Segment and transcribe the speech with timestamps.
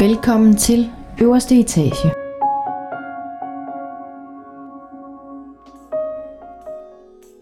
[0.00, 0.90] Velkommen til
[1.22, 2.12] øverste etage.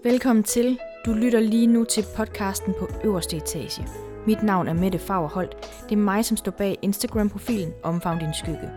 [0.04, 0.78] Velkommen til.
[1.06, 3.88] Du lytter lige nu til podcasten på øverste etage.
[4.26, 5.56] Mit navn er Mette Fagerholt.
[5.88, 8.70] Det er mig, som står bag Instagram-profilen Omfavn din skygge.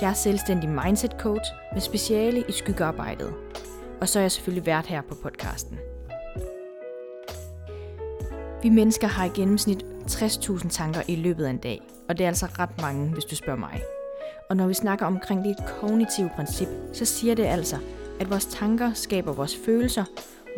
[0.00, 3.32] Jeg er selvstændig mindset coach med speciale i skyggearbejdet.
[4.00, 5.78] Og så er jeg selvfølgelig vært her på podcasten.
[8.62, 12.28] Vi mennesker har i gennemsnit 60.000 tanker i løbet af en dag, og det er
[12.28, 13.82] altså ret mange, hvis du spørger mig.
[14.50, 17.76] Og når vi snakker omkring det kognitive princip, så siger det altså,
[18.20, 20.04] at vores tanker skaber vores følelser,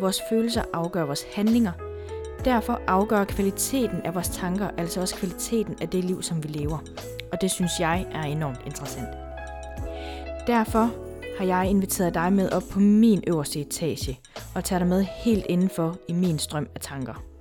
[0.00, 1.72] vores følelser afgør vores handlinger.
[2.44, 6.78] Derfor afgør kvaliteten af vores tanker altså også kvaliteten af det liv, som vi lever.
[7.32, 9.08] Og det synes jeg er enormt interessant.
[10.46, 10.90] Derfor
[11.38, 14.20] har jeg inviteret dig med op på min øverste etage
[14.54, 17.31] og tager dig med helt indenfor i min strøm af tanker.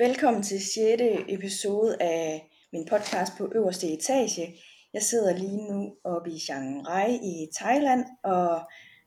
[0.00, 1.02] Velkommen til 6.
[1.28, 4.56] episode af min podcast på øverste etage.
[4.92, 8.60] Jeg sidder lige nu oppe i Chiang Rai i Thailand og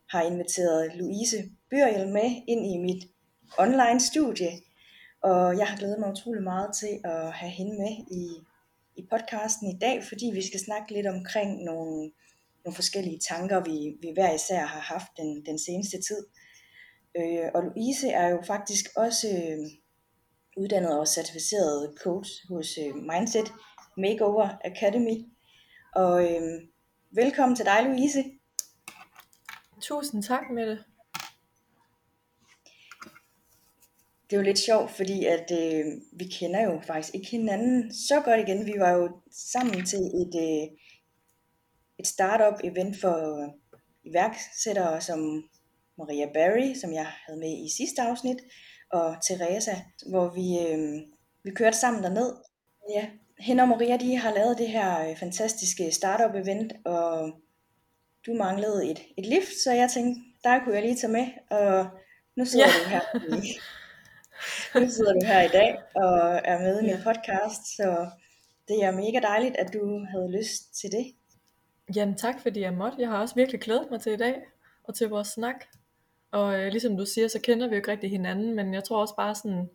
[0.10, 1.38] har inviteret Louise
[1.70, 3.04] Byrjel med ind i mit
[3.58, 4.52] online studie.
[5.24, 8.26] Og jeg har glædet mig utrolig meget til at have hende med i,
[8.96, 12.12] i podcasten i dag, fordi vi skal snakke lidt omkring nogle,
[12.66, 16.26] nogle forskellige tanker, vi, vi hver især har haft den, den seneste tid.
[17.18, 19.28] Øh, og Louise er jo faktisk også
[20.58, 23.52] uddannet og certificeret coach hos øh, Mindset
[23.98, 25.18] Makeover Academy.
[25.96, 26.62] Og øh,
[27.12, 28.24] velkommen til dig, Louise.
[29.82, 30.84] Tusind tak, Mette.
[34.30, 38.22] Det er jo lidt sjovt, fordi at øh, vi kender jo faktisk ikke hinanden så
[38.26, 38.66] godt igen.
[38.66, 40.78] Vi var jo sammen til et, øh,
[42.00, 43.48] et startup event for
[44.04, 45.44] iværksættere som
[45.98, 48.38] Maria Barry, som jeg havde med i sidste afsnit,
[48.94, 49.76] og Teresa,
[50.10, 51.02] hvor vi, øh,
[51.44, 52.34] vi kørte sammen derned.
[52.90, 53.06] Ja,
[53.40, 57.32] hende og Maria, de har lavet det her øh, fantastiske startup event, og
[58.26, 61.88] du manglede et, et lift, så jeg tænkte, der kunne jeg lige tage med, og
[62.36, 62.72] nu sidder ja.
[62.84, 63.02] du her
[64.82, 68.10] nu sidder du her i dag og er med i min podcast, så
[68.68, 71.06] det er mega dejligt, at du havde lyst til det.
[71.96, 72.98] Jamen tak, fordi jeg måtte.
[73.02, 74.42] Jeg har også virkelig glædet mig til i dag,
[74.84, 75.66] og til vores snak.
[76.34, 79.02] Og øh, ligesom du siger, så kender vi jo ikke rigtig hinanden, men jeg tror
[79.02, 79.70] også bare sådan,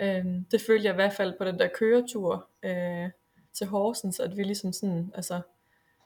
[0.00, 3.10] øh, det følte jeg i hvert fald på den der køretur øh,
[3.52, 5.40] til Horsens, at vi ligesom sådan, altså,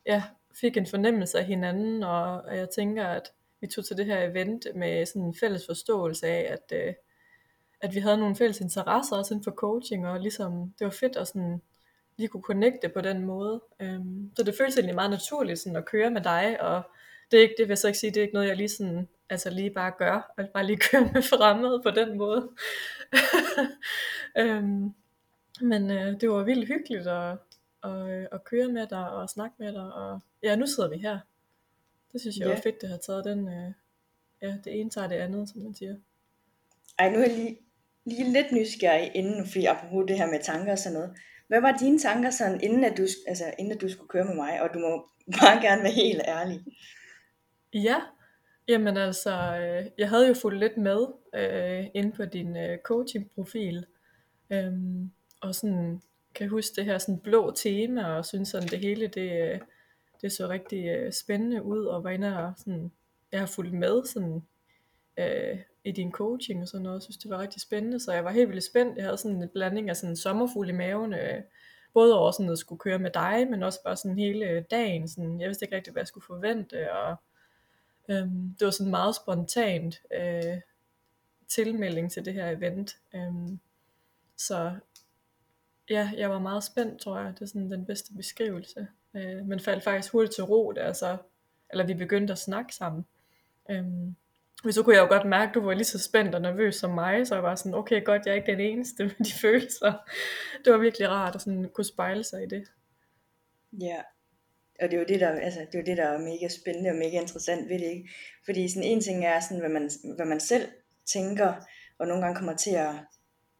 [0.06, 0.22] ja,
[0.60, 4.30] fik en fornemmelse af hinanden, og, og jeg tænker, at vi tog til det her
[4.30, 6.94] event med sådan en fælles forståelse af, at, øh,
[7.80, 11.16] at vi havde nogle fælles interesser også inden for coaching, og ligesom, det var fedt
[11.16, 11.62] at sådan,
[12.16, 13.62] lige kunne connecte på den måde.
[13.80, 16.82] Øhm, så det føles egentlig meget naturligt sådan at køre med dig, og
[17.30, 18.68] det, er ikke, det vil jeg så ikke sige, det er ikke noget, jeg lige
[18.68, 22.50] sådan altså lige bare gør, og bare lige køre med fremmede på den måde.
[24.38, 24.94] øhm,
[25.60, 27.38] men øh, det var vildt hyggeligt at,
[27.84, 30.98] at, øh, at køre med dig og snakke med dig, og ja, nu sidder vi
[30.98, 31.18] her.
[32.12, 32.54] Det synes jeg ja.
[32.54, 33.72] var fedt, det har taget den, øh,
[34.42, 35.96] ja, det ene tager det andet, som man siger.
[36.98, 37.58] Ej, nu er jeg lige,
[38.04, 41.16] lige lidt nysgerrig inden, fordi apropos det her med tanker og sådan noget.
[41.48, 44.34] Hvad var dine tanker sådan, inden at du, altså, inden at du skulle køre med
[44.34, 45.08] mig, og du må
[45.40, 46.60] bare gerne være helt ærlig.
[47.74, 47.96] Ja,
[48.68, 53.86] Jamen altså, øh, jeg havde jo fulgt lidt med øh, inde på din øh, coaching-profil,
[54.50, 55.10] øhm,
[55.40, 56.02] og sådan
[56.34, 59.60] kan huske det her sådan blå tema, og synes sådan det hele, det, øh,
[60.22, 62.92] det så rigtig øh, spændende ud, og var inde og sådan,
[63.32, 64.42] jeg har fulgt med sådan,
[65.16, 68.24] øh, i din coaching og sådan noget, og synes det var rigtig spændende, så jeg
[68.24, 71.14] var helt vildt spændt, jeg havde sådan en blanding af sådan en sommerfugl i maven,
[71.14, 71.42] øh,
[71.94, 75.40] både over sådan at skulle køre med dig, men også bare sådan hele dagen, sådan,
[75.40, 77.16] jeg vidste ikke rigtig, hvad jeg skulle forvente, og
[78.08, 80.60] Øhm, det var sådan meget spontant øh,
[81.48, 82.96] tilmelding til det her event.
[83.14, 83.60] Øhm,
[84.36, 84.74] så
[85.90, 87.32] ja, jeg var meget spændt, tror jeg.
[87.34, 88.88] Det er sådan den bedste beskrivelse.
[89.14, 91.16] Øh, men faldt faktisk hurtigt til ro, der så,
[91.70, 93.06] eller vi begyndte at snakke sammen.
[93.70, 94.16] Øhm,
[94.64, 96.76] men så kunne jeg jo godt mærke, at du var lige så spændt og nervøs
[96.76, 99.32] som mig, så jeg var sådan, okay, godt, jeg er ikke den eneste med de
[99.42, 99.92] følelser.
[100.64, 102.64] Det var virkelig rart at sådan kunne spejle sig i det.
[103.72, 104.00] Ja,
[104.82, 106.90] og det er jo det, der, altså, det er jo det, der er mega spændende
[106.90, 108.10] og mega interessant ved det, ikke?
[108.44, 110.68] Fordi sådan en ting er, sådan, hvad, man, hvad man selv
[111.12, 111.54] tænker,
[111.98, 112.94] og nogle gange kommer til at,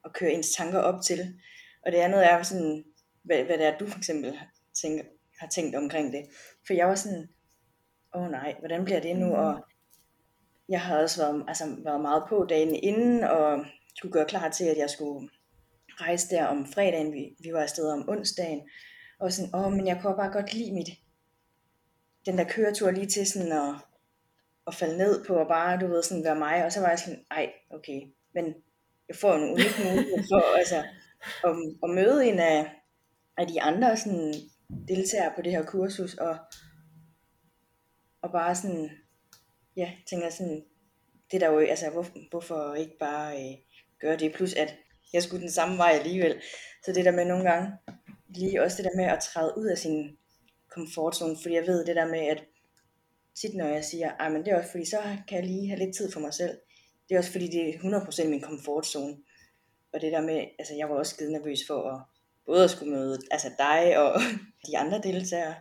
[0.05, 1.41] at køre ens tanker op til.
[1.87, 2.85] Og det andet er sådan,
[3.23, 4.39] hvad, hvad det er, du for eksempel
[4.83, 5.05] tænker,
[5.41, 6.27] har tænkt omkring det.
[6.67, 7.29] For jeg var sådan,
[8.15, 9.27] åh oh, nej, hvordan bliver det nu?
[9.27, 9.33] Mm.
[9.33, 9.65] Og
[10.69, 13.65] jeg havde også været, altså, været meget på dagen inden, og
[13.95, 15.29] skulle gøre klar til, at jeg skulle
[15.89, 17.13] rejse der om fredagen.
[17.13, 18.61] Vi, vi var afsted om onsdagen.
[19.19, 20.89] Og sådan, åh, men jeg kunne bare godt lide mit,
[22.27, 23.75] den der køretur lige til sådan at,
[24.67, 26.65] at falde ned på, og bare, du ved, sådan være mig.
[26.65, 28.01] Og så var jeg sådan, ej, okay,
[28.35, 28.55] men
[29.09, 30.77] jeg får en unik mulighed for, altså,
[31.45, 32.73] at, at møde en af,
[33.37, 34.35] af de andre sådan,
[34.89, 36.37] deltagere på det her kursus, og,
[38.23, 38.91] og bare sådan,
[39.77, 40.65] ja, tænker sådan,
[41.33, 43.57] det der jo, altså, hvor, hvorfor ikke bare øh,
[44.01, 44.75] gøre det, plus at
[45.13, 46.43] jeg skulle den samme vej alligevel.
[46.85, 47.73] Så det der med nogle gange,
[48.29, 50.19] lige også det der med at træde ud af sin
[50.77, 52.45] komfortzone, fordi jeg ved det der med, at
[53.35, 55.79] tit når jeg siger, at men det er også fordi, så kan jeg lige have
[55.79, 56.59] lidt tid for mig selv.
[57.09, 59.17] Det er også fordi, det er 100% min komfortzone.
[59.93, 62.01] Og det der med, altså jeg var også skide nervøs for at
[62.47, 64.21] både at skulle møde altså dig og
[64.67, 65.55] de andre deltagere.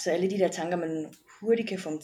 [0.00, 2.00] Så alle de der tanker, man hurtigt kan få,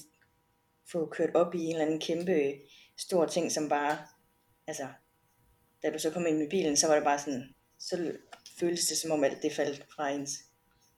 [0.93, 2.53] få kørt op i en eller anden kæmpe
[2.99, 3.99] stor ting, som bare,
[4.67, 4.87] altså,
[5.83, 8.13] da du så kom ind med bilen, så var det bare sådan, så
[8.61, 10.31] føles det som om alt det faldt fra ens,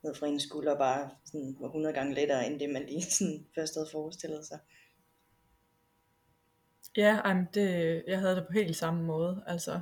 [0.09, 3.47] ned fra ens skulder, bare sådan, var 100 gange lettere, end det man lige sådan,
[3.55, 4.59] først havde forestillet sig.
[6.97, 9.81] Ja, ej, det, jeg havde det på helt samme måde, altså,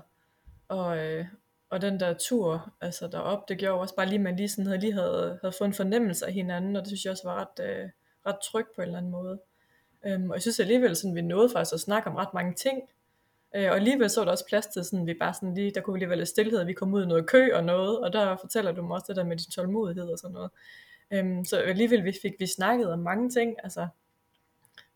[0.69, 1.27] og, øh,
[1.71, 4.81] og den der tur, altså derop, det gjorde også bare lige, man lige sådan havde,
[4.81, 7.67] lige havde, havde fået en fornemmelse af hinanden, og det synes jeg også var ret,
[7.69, 7.89] øh,
[8.27, 9.41] ret trygt på en eller anden måde.
[10.07, 12.83] Øhm, og jeg synes alligevel, sådan, vi nåede faktisk at snakke om ret mange ting,
[13.55, 15.81] øh, og alligevel så var der også plads til, sådan, vi bare sådan lige, der
[15.81, 18.13] kunne vi lige være lidt stillhed, vi kom ud i noget kø og noget, og
[18.13, 20.51] der fortæller du mig også det der med din tålmodighed og sådan noget.
[21.11, 23.89] Øhm, så alligevel vi fik vi snakket om mange ting, altså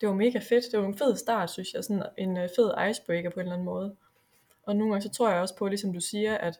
[0.01, 2.89] det var mega fedt, det var en fed start, synes jeg, sådan en øh, fed
[2.89, 3.95] icebreaker på en eller anden måde.
[4.63, 6.59] Og nogle gange så tror jeg også på, ligesom du siger, at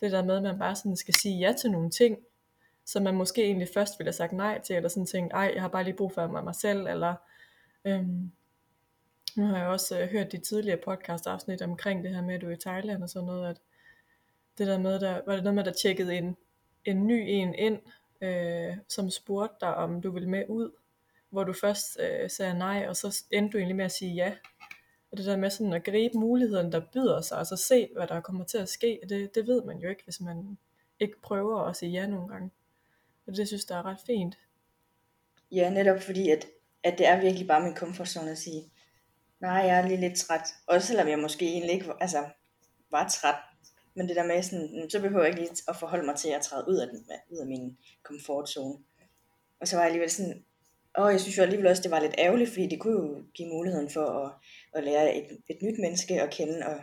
[0.00, 2.18] det der med, at man bare sådan skal sige ja til nogle ting,
[2.84, 5.62] som man måske egentlig først ville have sagt nej til, eller sådan tænkt, ej, jeg
[5.62, 7.14] har bare lige brug for mig, mig selv, eller
[7.84, 8.32] øhm,
[9.36, 12.40] nu har jeg også øh, hørt de tidligere podcast afsnit omkring det her med, at
[12.40, 13.60] du er i Thailand og sådan noget, at
[14.58, 16.36] det der med, der, var det noget med, der tjekkede en,
[16.84, 17.78] en ny en ind,
[18.20, 20.70] øh, som spurgte dig, om du ville med ud,
[21.30, 24.32] hvor du først øh, sagde nej, og så endte du egentlig med at sige ja.
[25.10, 28.06] Og det der med sådan at gribe muligheden, der byder sig, og så se, hvad
[28.06, 30.58] der kommer til at ske, det, det ved man jo ikke, hvis man
[31.00, 32.50] ikke prøver at sige ja nogle gange.
[33.26, 34.38] Og det synes jeg er ret fint.
[35.52, 36.46] Ja, netop fordi, at,
[36.82, 38.62] at det er virkelig bare min komfortzone at sige,
[39.40, 40.48] nej, jeg er lige lidt træt.
[40.66, 42.24] Også selvom jeg måske egentlig ikke altså,
[42.90, 43.34] var træt.
[43.94, 46.28] Men det der med sådan, mm, så behøver jeg ikke lige at forholde mig til
[46.28, 48.74] at træde ud af, den, ud af min komfortzone.
[49.60, 50.44] Og så var jeg alligevel sådan,
[50.94, 53.48] og jeg synes jo alligevel også, det var lidt ærgerligt, fordi det kunne jo give
[53.48, 54.32] muligheden for at,
[54.74, 56.66] at lære et, et nyt menneske at kende.
[56.66, 56.74] Og,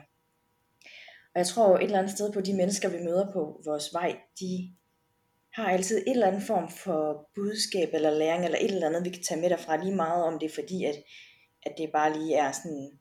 [1.34, 3.94] og jeg tror jo et eller andet sted på de mennesker, vi møder på vores
[3.94, 4.76] vej, de
[5.54, 9.10] har altid et eller andet form for budskab eller læring, eller et eller andet, vi
[9.10, 10.96] kan tage med derfra lige meget om det, fordi at,
[11.66, 12.92] at det bare lige er sådan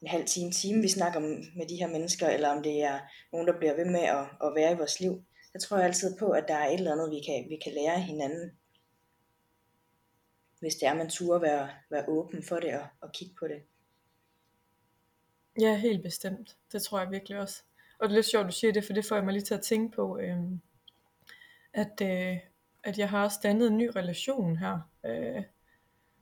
[0.00, 1.20] en halv time, time, vi snakker
[1.56, 2.98] med de her mennesker, eller om det er
[3.32, 5.22] nogen, der bliver ved med at, at være i vores liv.
[5.54, 8.00] Jeg tror altid på, at der er et eller andet, vi kan, vi kan lære
[8.00, 8.58] hinanden
[10.60, 13.62] hvis det er, man turde være, være åben for det og, og kigge på det.
[15.60, 16.56] Ja, helt bestemt.
[16.72, 17.62] Det tror jeg virkelig også.
[17.98, 19.54] Og det er lidt sjovt, du siger det, for det får jeg mig lige til
[19.54, 20.60] at tænke på, øhm,
[21.72, 22.38] at, øh,
[22.82, 24.80] at jeg har også dannet en ny relation her.
[25.06, 25.42] Øh,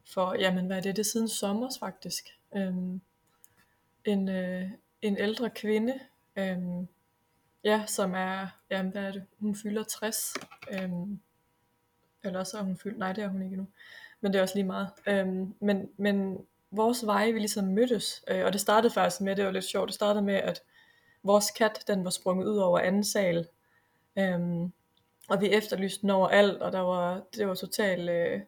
[0.07, 2.29] for, jamen hvad er det, det er siden sommer faktisk.
[2.57, 3.01] Øhm,
[4.05, 4.71] en, øh,
[5.03, 6.01] en ældre kvinde,
[6.37, 6.89] øhm,
[7.65, 10.35] ja, som er, jamen hvad er det, hun fylder 60.
[10.71, 11.21] Øhm,
[12.25, 13.67] eller så er hun fyldt, nej det er hun ikke nu
[14.21, 14.89] men det er også lige meget.
[15.07, 16.39] Øhm, men, men
[16.71, 19.87] vores veje, vi ligesom mødtes, øh, og det startede faktisk med, det var lidt sjovt,
[19.87, 20.63] det startede med, at
[21.23, 23.49] vores kat, den var sprunget ud over anden sal,
[24.19, 24.73] øhm,
[25.29, 28.41] og vi efterlyste den over alt, og der var, det var totalt, øh,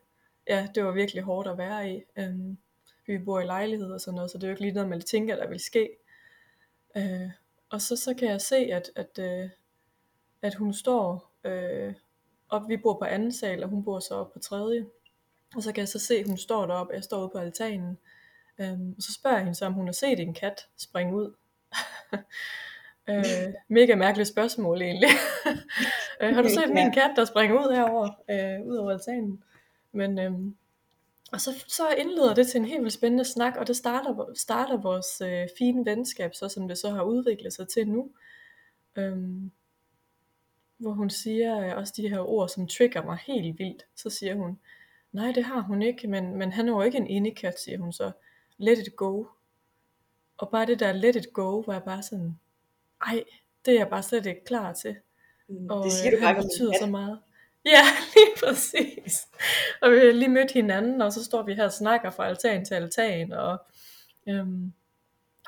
[0.48, 2.02] ja, det var virkelig hårdt at være i.
[2.18, 2.58] Øhm,
[3.06, 5.00] vi bor i lejlighed og sådan noget, så det er jo ikke lige noget, man
[5.00, 5.90] tænker, der vil ske.
[6.96, 7.30] Øh,
[7.70, 9.50] og så, så kan jeg se, at, at, øh,
[10.42, 11.94] at hun står øh,
[12.48, 14.86] op, vi bor på anden sal, og hun bor så op på tredje.
[15.56, 17.98] Og så kan jeg så se, at hun står deroppe, jeg står ude på altanen.
[18.58, 21.34] Øhm, og så spørger jeg hende så, om hun har set en kat springe ud.
[23.10, 25.10] øh, mega mærkeligt spørgsmål egentlig.
[26.20, 29.42] øh, har du set min kat, der springer ud herover, øh, ud over altanen?
[29.92, 30.57] Men, øhm,
[31.33, 34.76] og så, så indleder det til en helt vildt spændende snak, og det starter, starter
[34.76, 38.11] vores øh, fine venskab, så som det så har udviklet sig til nu.
[38.97, 39.50] Øhm,
[40.78, 43.87] hvor hun siger øh, også de her ord, som trigger mig helt vildt.
[43.97, 44.59] Så siger hun,
[45.12, 47.92] Nej, det har hun ikke, men, men han er jo ikke en indekat, siger hun
[47.92, 48.12] så.
[48.59, 49.25] Let it go.
[50.38, 52.38] Og bare det der let it go, var jeg bare sådan,
[53.07, 53.25] ej,
[53.64, 54.97] det er jeg bare slet ikke klar til.
[55.49, 57.18] Mm, og det siger du øh, bare betyder så meget.
[57.74, 57.82] Ja,
[58.14, 59.28] lige præcis.
[59.82, 62.64] Og vi har lige mødt hinanden, og så står vi her og snakker fra altan
[62.64, 63.58] til altan, og,
[64.28, 64.72] øhm,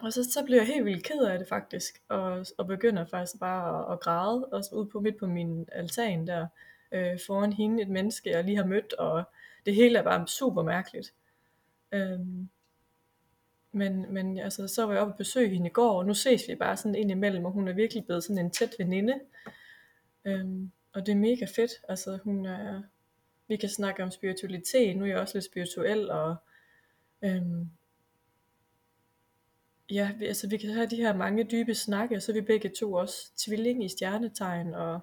[0.03, 3.41] og så, så bliver jeg helt vildt ked af det faktisk, og, og begynder faktisk
[3.41, 6.47] bare at, at græde, og ud på midt på min altan der,
[6.93, 9.25] øh, foran hende, et menneske, jeg lige har mødt, og
[9.67, 11.13] det hele er bare super mærkeligt.
[11.93, 12.49] Øhm,
[13.73, 16.43] men, men altså, så var jeg oppe og besøge hende i går, og nu ses
[16.49, 19.21] vi bare sådan ind imellem, og hun er virkelig blevet sådan en tæt veninde.
[20.25, 21.71] Øhm, og det er mega fedt.
[21.89, 22.83] Altså, hun er,
[23.49, 24.97] vi kan snakke om spiritualitet.
[24.97, 26.37] Nu er jeg også lidt spirituel, og
[27.23, 27.71] øhm,
[29.91, 32.41] ja, vi, altså, vi kan have de her mange dybe snakke, og så er vi
[32.41, 35.01] begge to også tvilling i stjernetegn og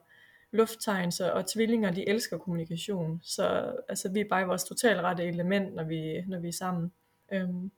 [0.52, 3.22] lufttegn, så, og tvillinger, de elsker kommunikation.
[3.24, 6.54] Så altså, vi er bare i vores totalt rette element, når vi, når vi er
[6.54, 6.92] sammen.
[7.32, 7.72] Øhm,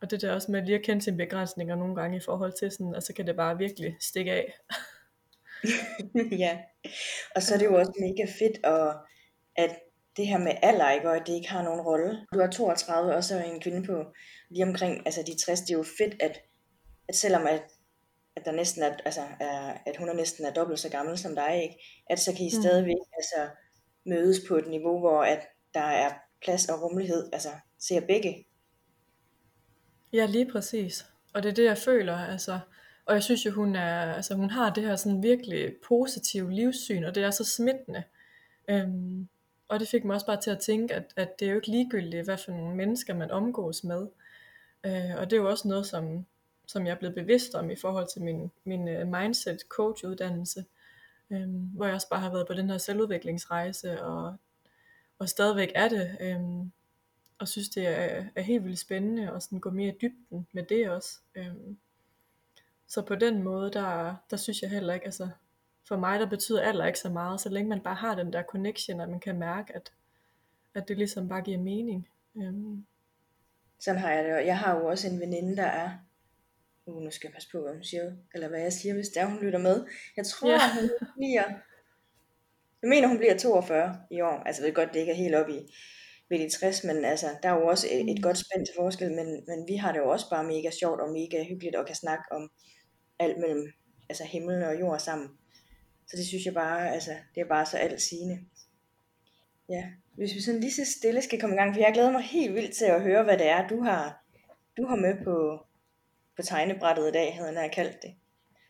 [0.00, 2.70] og det der også med lige at kende sine begrænsninger nogle gange i forhold til
[2.70, 4.54] sådan, altså kan det bare virkelig stikke af.
[6.44, 6.58] ja,
[7.34, 8.94] og så er det jo også mega fedt, og
[9.56, 9.78] at
[10.16, 12.26] det her med alder, ikke, og at det ikke har nogen rolle.
[12.34, 14.04] Du er 32, og så er en kvinde på
[14.50, 15.60] lige omkring altså de 60.
[15.60, 16.40] Det er jo fedt, at,
[17.08, 17.62] at selvom at,
[18.36, 21.34] at, der næsten er, altså, er, at hun er næsten er dobbelt så gammel som
[21.34, 21.76] dig, ikke,
[22.10, 22.62] at så kan I mm.
[22.62, 23.48] stadigvæk altså,
[24.06, 26.10] mødes på et niveau, hvor at der er
[26.44, 28.46] plads og rummelighed, altså ser begge.
[30.12, 31.06] Ja, lige præcis.
[31.34, 32.58] Og det er det, jeg føler, altså,
[33.06, 37.04] og jeg synes jo, hun, er, altså, hun har det her sådan virkelig positive livssyn,
[37.04, 38.02] og det er så smittende.
[38.68, 39.28] Øhm,
[39.68, 41.70] og det fik mig også bare til at tænke, at, at det er jo ikke
[41.70, 44.08] ligegyldigt, hvad for nogle mennesker man omgås med.
[44.86, 46.26] Øh, og det er jo også noget, som,
[46.66, 50.64] som jeg er blevet bevidst om i forhold til min, min uh, mindset coach uddannelse,
[51.30, 54.36] øhm, hvor jeg også bare har været på den her selvudviklingsrejse, og,
[55.18, 56.72] og stadigvæk er det, øhm,
[57.38, 60.62] og synes det er, er helt vildt spændende, og sådan gå mere i dybden med
[60.62, 61.18] det også.
[61.34, 61.78] Øhm,
[62.88, 65.28] så på den måde, der, der synes jeg heller ikke, altså
[65.88, 68.42] for mig der betyder alder ikke så meget, så længe man bare har den der
[68.42, 69.92] connection, at man kan mærke, at,
[70.74, 72.08] at det ligesom bare giver mening.
[72.34, 72.86] Um.
[73.80, 75.90] Sådan har jeg det, og jeg har jo også en veninde, der er,
[76.86, 79.26] uh, nu skal jeg passe på, hvad hun siger, eller hvad jeg siger, hvis der
[79.26, 79.86] hun lytter med.
[80.16, 80.58] Jeg tror, ja.
[80.80, 81.44] hun bliver,
[82.82, 84.42] jeg mener, hun bliver 42 i år.
[84.46, 85.74] Altså jeg ved godt, det ikke er helt op i
[86.28, 88.22] ved de 60, men altså, der er jo også et, et mm.
[88.22, 91.12] godt spænd til forskel, men, men vi har det jo også bare mega sjovt og
[91.12, 92.50] mega hyggeligt og kan snakke om
[93.18, 93.72] alt mellem
[94.08, 95.28] altså himmel og jord sammen.
[96.06, 98.38] Så det synes jeg bare, altså, det er bare så alt sigende.
[99.68, 102.22] Ja, hvis vi sådan lige så stille skal komme i gang, for jeg glæder mig
[102.22, 104.24] helt vildt til at høre, hvad det er, du har,
[104.76, 105.66] du har med på,
[106.36, 108.14] på tegnebrættet i dag, havde jeg kaldt det.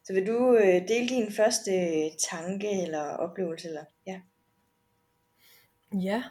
[0.04, 1.70] Så vil du øh, dele din første
[2.30, 3.68] tanke eller oplevelse?
[3.68, 3.84] Eller?
[4.06, 4.20] Ja.
[5.92, 6.22] Ja.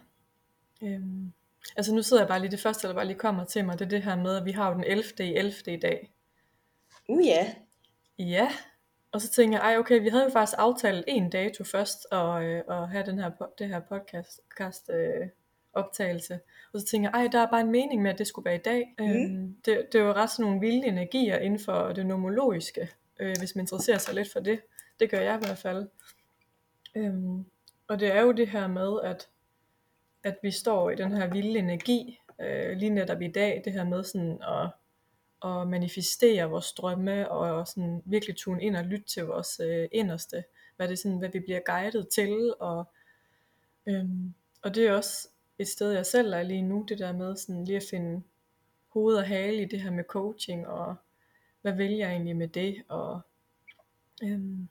[0.82, 1.34] Øhm,
[1.75, 3.86] altså nu sidder jeg bare lige, det første, der bare lige kommer til mig, det
[3.86, 5.03] er det her med, at vi har jo den 11.
[5.20, 5.53] i 11.
[5.67, 6.12] i dag.
[7.10, 7.53] Uh ja.
[8.20, 8.50] Ja,
[9.12, 12.43] og så tænker jeg, ej okay, vi havde jo faktisk aftalt en dato først, og,
[12.43, 15.27] øh, og have den her, det her podcast, podcast øh,
[15.74, 16.39] optagelse.
[16.74, 18.55] Og så tænker jeg, ej, der er bare en mening med, at det skulle være
[18.55, 18.96] i dag.
[19.00, 19.05] Mm.
[19.05, 22.89] Øhm, det, det er jo ret sådan nogle vilde energier inden for det nomologiske,
[23.20, 24.60] øh, hvis man interesserer sig lidt for det.
[25.00, 25.88] Det gør jeg i hvert fald.
[26.96, 27.46] Øhm,
[27.88, 29.29] og det er jo det her med, at,
[30.24, 33.84] at vi står i den her vilde energi, øh, lige netop i dag, det her
[33.84, 34.70] med sådan at
[35.43, 40.43] at manifestere vores drømme og sådan virkelig tune ind og lytte til vores øh, inderste,
[40.75, 42.91] hvad det sådan, hvad vi bliver guidet til og
[43.88, 47.35] øhm, og det er også et sted jeg selv er lige nu, det der med
[47.35, 48.23] sådan lige at finde
[48.89, 50.95] hoved og hale i det her med coaching og
[51.62, 52.83] hvad vælger jeg egentlig med det?
[52.88, 53.21] Og
[54.23, 54.67] øhm,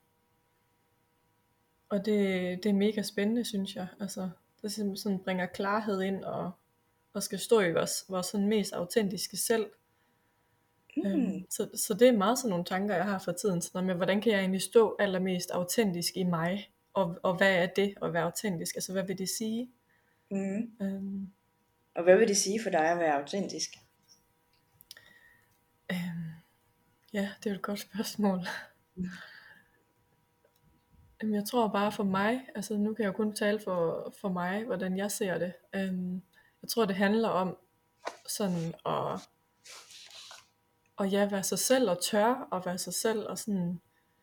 [1.89, 3.87] og det, det er mega spændende synes jeg.
[4.01, 4.31] Altså
[4.63, 6.51] det sådan bringer klarhed ind og,
[7.13, 9.67] og skal stå i vores, vores sådan mest autentiske selv.
[10.97, 11.07] Mm.
[11.07, 13.95] Øhm, så, så det er meget sådan nogle tanker, jeg har for tiden, sådan med,
[13.95, 18.13] hvordan kan jeg egentlig stå allermest autentisk i mig, og, og hvad er det at
[18.13, 19.71] være autentisk, altså hvad vil det sige?
[20.31, 20.73] Mm.
[20.83, 21.33] Øhm,
[21.95, 23.71] og hvad vil det sige for dig at være autentisk?
[25.93, 26.33] Øhm,
[27.13, 28.41] ja, det er et godt spørgsmål.
[28.95, 29.05] Mm.
[31.23, 34.29] Jamen, jeg tror bare for mig, altså nu kan jeg jo kun tale for, for
[34.29, 35.53] mig, hvordan jeg ser det.
[35.75, 36.23] Øhm,
[36.63, 37.57] jeg tror det handler om
[38.29, 39.21] sådan at
[40.97, 43.81] og ja, være sig selv og tør og være sig selv og sådan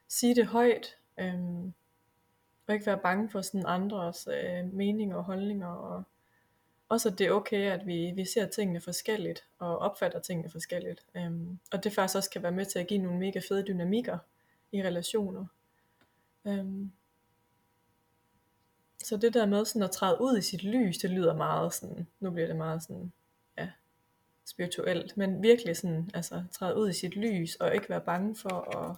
[0.07, 0.97] sige det højt.
[1.19, 1.73] Øhm,
[2.67, 5.67] og ikke være bange for sådan andres øh, meninger og holdninger.
[5.67, 6.03] Og
[6.89, 11.05] også at det er okay, at vi, vi ser tingene forskelligt og opfatter tingene forskelligt.
[11.15, 14.17] Øhm, og det faktisk også kan være med til at give nogle mega fede dynamikker
[14.71, 15.45] i relationer.
[16.45, 16.91] Øhm,
[19.03, 22.07] så det der med sådan at træde ud i sit lys, det lyder meget sådan,
[22.19, 23.11] nu bliver det meget sådan
[24.49, 28.77] spirituelt, men virkelig sådan, altså træde ud i sit lys, og ikke være bange for
[28.77, 28.95] at,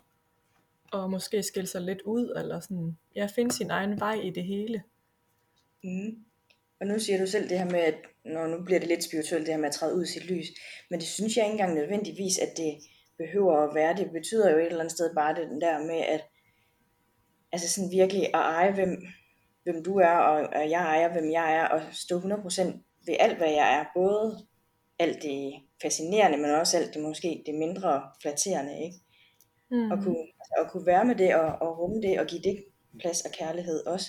[0.92, 4.44] og måske skille sig lidt ud, eller sådan, ja, finde sin egen vej i det
[4.44, 4.84] hele.
[5.84, 6.26] Mm.
[6.80, 9.46] Og nu siger du selv det her med, at når nu bliver det lidt spirituelt,
[9.46, 10.48] det her med at træde ud i sit lys.
[10.90, 12.74] Men det synes jeg ikke engang nødvendigvis, at det
[13.18, 13.98] behøver at være.
[13.98, 16.22] Det betyder jo et eller andet sted bare det der med, at
[17.52, 19.04] altså sådan virkelig at eje, hvem,
[19.64, 22.26] hvem du er, og, og jeg ejer, hvem jeg er, og stå 100%
[23.06, 23.86] ved alt, hvad jeg er.
[23.96, 24.48] Både
[25.02, 28.98] alt det fascinerende, men også alt det måske det mindre flatterende, ikke?
[29.72, 29.92] Mm.
[29.92, 32.64] Og, kunne, altså, at kunne være med det, og, og rumme det, og give det
[33.00, 34.08] plads og kærlighed også.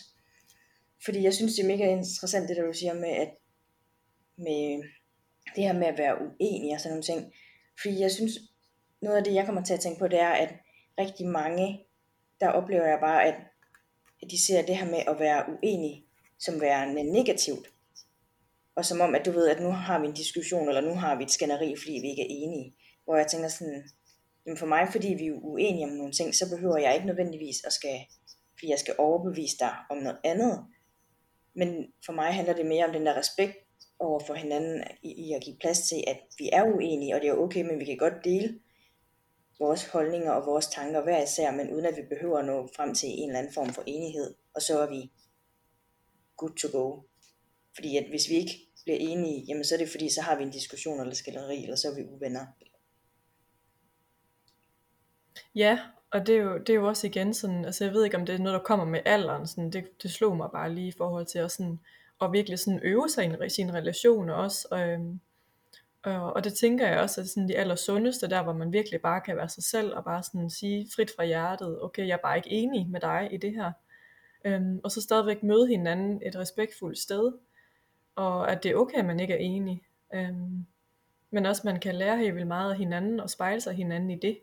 [1.04, 3.30] Fordi jeg synes, det er mega interessant, det der du siger med, at
[4.36, 4.82] med
[5.56, 7.32] det her med at være uenig og sådan nogle ting.
[7.80, 8.32] Fordi jeg synes,
[9.02, 10.54] noget af det, jeg kommer til at tænke på, det er, at
[10.98, 11.86] rigtig mange,
[12.40, 13.34] der oplever jeg bare, at
[14.30, 16.04] de ser det her med at være uenig
[16.38, 17.71] som værende negativt.
[18.76, 21.16] Og som om, at du ved, at nu har vi en diskussion, eller nu har
[21.16, 22.74] vi et skænderi, fordi vi ikke er enige.
[23.04, 23.84] Hvor jeg tænker sådan,
[24.46, 27.64] jamen for mig, fordi vi er uenige om nogle ting, så behøver jeg ikke nødvendigvis
[27.64, 27.98] at skal,
[28.58, 30.64] fordi jeg skal overbevise dig om noget andet.
[31.54, 33.56] Men for mig handler det mere om den der respekt
[33.98, 37.28] over for hinanden, i, i at give plads til, at vi er uenige, og det
[37.28, 38.60] er okay, men vi kan godt dele
[39.58, 42.94] vores holdninger og vores tanker hver især, men uden at vi behøver at nå frem
[42.94, 45.12] til en eller anden form for enighed, og så er vi
[46.36, 47.02] good to go.
[47.74, 50.42] Fordi at hvis vi ikke bliver enige, jamen så er det fordi, så har vi
[50.42, 52.46] en diskussion eller skælderi, eller så er vi uvenner.
[55.54, 55.78] Ja,
[56.10, 58.26] og det er, jo, det er jo også igen sådan, altså jeg ved ikke om
[58.26, 60.94] det er noget der kommer med alderen, sådan, det, det slog mig bare lige i
[60.98, 61.80] forhold til at, sådan,
[62.22, 65.20] at virkelig sådan øve sig i en, sine relationer også, og, øhm,
[66.02, 69.20] og, og det tænker jeg også, at sådan de allersundeste, der hvor man virkelig bare
[69.20, 72.36] kan være sig selv, og bare sådan sige frit fra hjertet, okay, jeg er bare
[72.36, 73.72] ikke enig med dig i det her,
[74.44, 77.32] øhm, og så stadigvæk møde hinanden et respektfuldt sted,
[78.16, 79.82] og at det er okay, at man ikke er enig,
[80.14, 80.66] øhm,
[81.30, 84.18] men også man kan lære helt vildt meget af hinanden, og spejle sig hinanden i
[84.18, 84.38] det,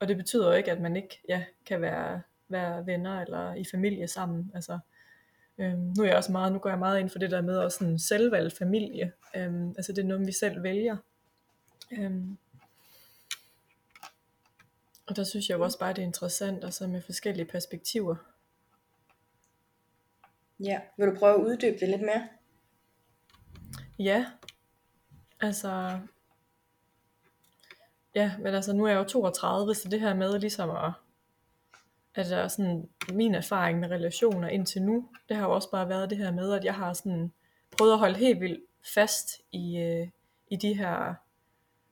[0.00, 3.64] og det betyder jo ikke, at man ikke ja, kan være, være venner eller i
[3.70, 4.50] familie sammen.
[4.54, 4.78] Altså,
[5.58, 7.58] øhm, nu er jeg også meget, nu går jeg meget ind for det der med
[7.58, 9.12] også en selvvalgt familie.
[9.36, 10.96] Øhm, altså det er noget, vi selv vælger.
[11.92, 12.38] Øhm,
[15.06, 18.16] og der synes jeg jo også bare, det er interessant, altså med forskellige perspektiver.
[20.60, 22.28] Ja, vil du prøve at uddybe det lidt mere?
[23.98, 24.26] Ja,
[25.40, 25.98] altså
[28.16, 30.92] Ja, men altså nu er jeg jo 32, så det her med ligesom at,
[32.14, 36.10] at der sådan, min erfaring med relationer indtil nu, det har jo også bare været
[36.10, 37.32] det her med, at jeg har sådan
[37.70, 38.60] prøvet at holde helt vildt
[38.94, 40.08] fast i, øh,
[40.48, 41.14] i de her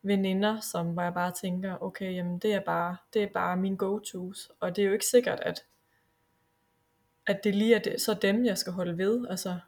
[0.02, 3.76] veninder, som hvor jeg bare tænker, okay, jamen det er bare, det er bare min
[3.76, 5.64] go-tos, og det er jo ikke sikkert, at,
[7.26, 9.58] at det lige er det, så dem, jeg skal holde ved, altså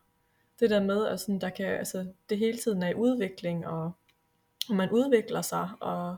[0.61, 3.93] det der med, at sådan, der kan, altså, det hele tiden er i udvikling, og,
[4.69, 6.17] og man udvikler sig, og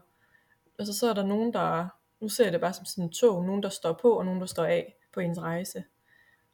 [0.78, 1.88] altså så er der nogen, der,
[2.20, 4.40] nu ser jeg det bare som sådan en tog, nogen der står på, og nogen
[4.40, 5.84] der står af på ens rejse.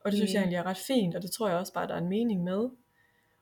[0.01, 0.35] Og det synes mm.
[0.35, 2.45] jeg egentlig er ret fint, og det tror jeg også bare, der er en mening
[2.45, 2.69] med.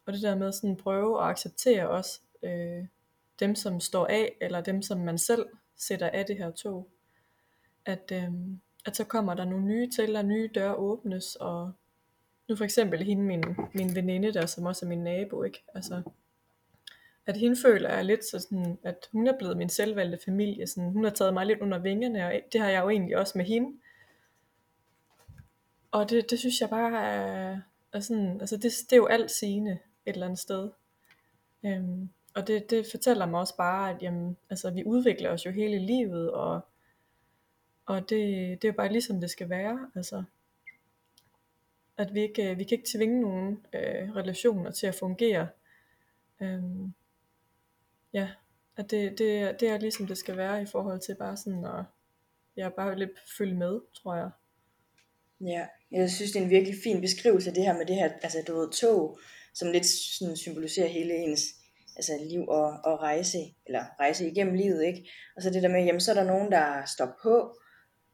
[0.06, 2.84] Og det der med sådan prøve at acceptere også øh,
[3.40, 6.88] dem, som står af, eller dem, som man selv sætter af det her tog.
[7.84, 8.30] At, øh,
[8.86, 11.72] at så kommer der nogle nye til, og nye døre åbnes, og
[12.48, 15.64] nu for eksempel hende, min, min veninde der, som også er min nabo, ikke?
[15.74, 16.02] Altså,
[17.26, 20.66] at hende føler jeg lidt så sådan, at hun er blevet min selvvalgte familie.
[20.66, 23.38] Sådan, hun har taget mig lidt under vingerne, og det har jeg jo egentlig også
[23.38, 23.78] med hende.
[25.90, 27.60] Og det, det synes jeg bare er,
[27.92, 30.70] er sådan, altså det, det er jo alt sigende et eller andet sted.
[31.64, 35.50] Øhm, og det, det fortæller mig også bare, at jamen, altså, vi udvikler os jo
[35.50, 36.60] hele livet, og,
[37.86, 38.10] og det,
[38.62, 39.90] det er jo bare ligesom det skal være.
[39.94, 40.24] Altså,
[41.98, 45.48] at vi ikke, øh, vi kan ikke tvinge nogen øh, relationer til at fungere.
[46.42, 46.94] Øhm,
[48.12, 48.28] ja,
[48.76, 51.84] at det, det, det er ligesom det skal være i forhold til bare sådan at,
[52.56, 54.30] ja, bare lidt følge med, tror jeg.
[55.40, 58.12] Ja, jeg synes det er en virkelig fin beskrivelse af det her med det her,
[58.22, 59.18] altså du ved, tog,
[59.54, 61.42] som lidt sådan symboliserer hele ens
[61.96, 65.10] altså liv og, og rejse, eller rejse igennem livet, ikke?
[65.36, 67.56] Og så det der med, jamen så er der nogen, der står på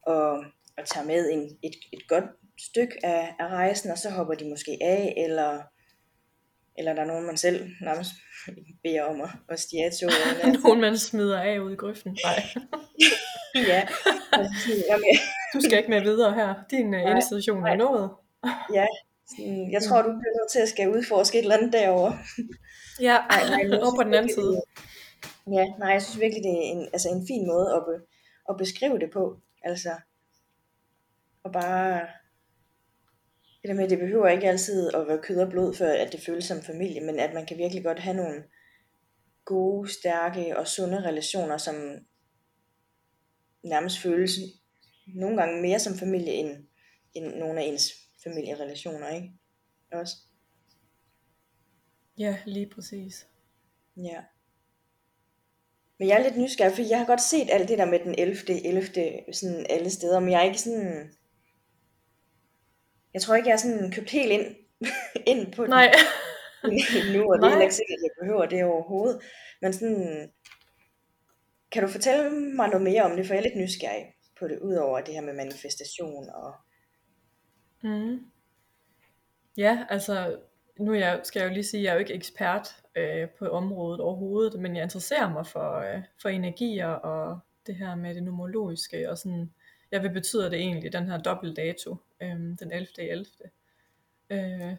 [0.03, 0.31] og,
[0.77, 2.25] og tager med en, et, et godt
[2.61, 5.63] stykke af, af rejsen, og så hopper de måske af, eller
[6.79, 8.11] eller der er nogen, man selv nærmest
[8.85, 10.55] beder om at, at stige af toget.
[10.65, 12.19] nogen, man smider af ude i grøften.
[12.25, 12.43] Nej.
[13.73, 13.89] ja.
[15.55, 16.55] du skal ikke med videre her.
[16.71, 18.11] Din uh, institution er nået.
[18.75, 18.87] ja,
[19.31, 22.19] sådan, jeg tror, du bliver nødt til at skal udforske et eller andet derovre.
[23.01, 24.63] ja, Ej, nej, over på den anden side.
[25.57, 27.97] Ja, nej, jeg synes virkelig, det er en, altså en fin måde at, be,
[28.51, 29.37] at beskrive det på.
[29.65, 29.91] Altså,
[31.45, 32.01] og bare
[33.63, 36.13] det der med, at det behøver ikke altid at være kød og blod, før at
[36.13, 38.45] det føles som familie, men at man kan virkelig godt have nogle
[39.45, 41.75] gode, stærke og sunde relationer, som
[43.65, 44.31] nærmest føles
[45.07, 46.67] nogle gange mere som familie, end,
[47.15, 47.93] end nogle af ens
[48.25, 49.33] familierelationer, ikke?
[49.93, 50.17] Også.
[52.19, 53.27] Ja, lige præcis.
[53.97, 54.23] Ja.
[55.99, 58.15] Men jeg er lidt nysgerrig, for jeg har godt set alt det der med den
[58.19, 58.67] 11.
[58.67, 59.33] 11.
[59.33, 61.13] sådan alle steder, men jeg er ikke sådan...
[63.19, 64.57] Jeg tror ikke, jeg er sådan købt helt ind,
[65.33, 65.93] ind på den Nej.
[67.15, 69.21] nu, og det er heller ikke sikkert, at jeg behøver det overhovedet.
[69.63, 70.31] Men sådan,
[71.73, 74.05] kan du fortælle mig noget mere om det, for jeg er lidt nysgerrig
[74.39, 76.55] på det, udover det her med manifestation og...
[77.83, 78.19] Mm.
[79.57, 80.39] Ja, altså,
[80.81, 83.49] nu jeg, skal jeg jo lige sige, at jeg er jo ikke ekspert øh, på
[83.49, 88.23] området overhovedet, men jeg interesserer mig for, øh, for energier og det her med det
[88.23, 89.51] numerologiske, og sådan,
[89.93, 92.87] ja, hvad betyder det egentlig, den her dobbeltdato, øh, den 11.
[92.99, 93.27] 11.
[94.31, 94.77] Øh,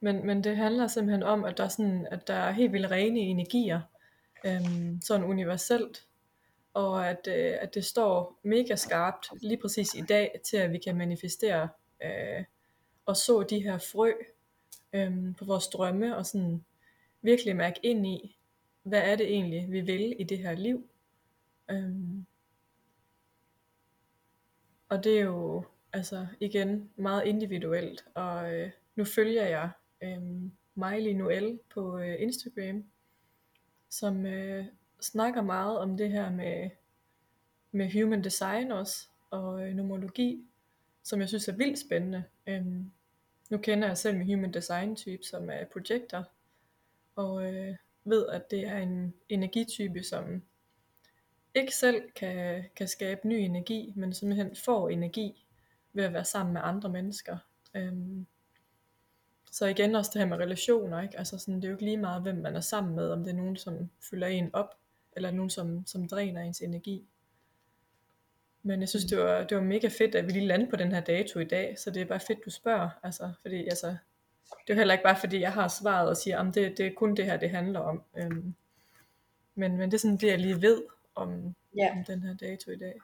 [0.00, 2.90] men, men det handler simpelthen om, at der er, sådan, at der er helt vildt
[2.90, 3.80] rene energier,
[4.44, 4.60] øh,
[5.02, 6.06] sådan universelt,
[6.74, 10.78] og at, øh, at det står mega skarpt lige præcis i dag til, at vi
[10.78, 11.68] kan manifestere
[12.02, 12.44] øh,
[13.10, 14.12] og så de her frø
[14.92, 16.64] øh, på vores drømme, og sådan
[17.22, 18.36] virkelig mærke ind i,
[18.82, 20.88] hvad er det egentlig, vi vil i det her liv.
[21.70, 22.26] Øhm,
[24.90, 29.70] og det er jo altså igen meget individuelt, og øh, nu følger jeg
[30.02, 30.22] øh,
[30.74, 32.84] Miley Noel på øh, Instagram,
[33.88, 34.64] som øh,
[35.00, 36.70] snakker meget om det her med,
[37.72, 40.44] med human design også, og øh, nomologi,
[41.02, 42.24] som jeg synes er vildt spændende.
[42.46, 42.66] Øh,
[43.50, 46.24] nu kender jeg selv min human design type, som er projekter,
[47.16, 50.42] og øh, ved, at det er en energitype, som
[51.54, 55.46] ikke selv kan, kan skabe ny energi, men simpelthen får energi
[55.92, 57.36] ved at være sammen med andre mennesker.
[57.74, 58.26] Øhm,
[59.50, 61.18] så igen også det her med relationer, ikke?
[61.18, 63.30] Altså sådan, det er jo ikke lige meget, hvem man er sammen med, om det
[63.30, 64.74] er nogen, som fylder en op,
[65.16, 67.06] eller nogen, som, som dræner ens energi.
[68.62, 70.92] Men jeg synes, det var, det var mega fedt, at vi lige landede på den
[70.92, 72.90] her dato i dag, så det er bare fedt, du spørger.
[73.02, 76.40] Altså, fordi, altså, det er jo heller ikke bare, fordi jeg har svaret og siger,
[76.40, 78.02] at det, det er kun det her, det handler om.
[78.16, 78.54] Øhm,
[79.54, 80.82] men, men det er sådan det, jeg lige ved
[81.20, 81.90] om, Ja.
[81.92, 82.94] om den her dato i dag.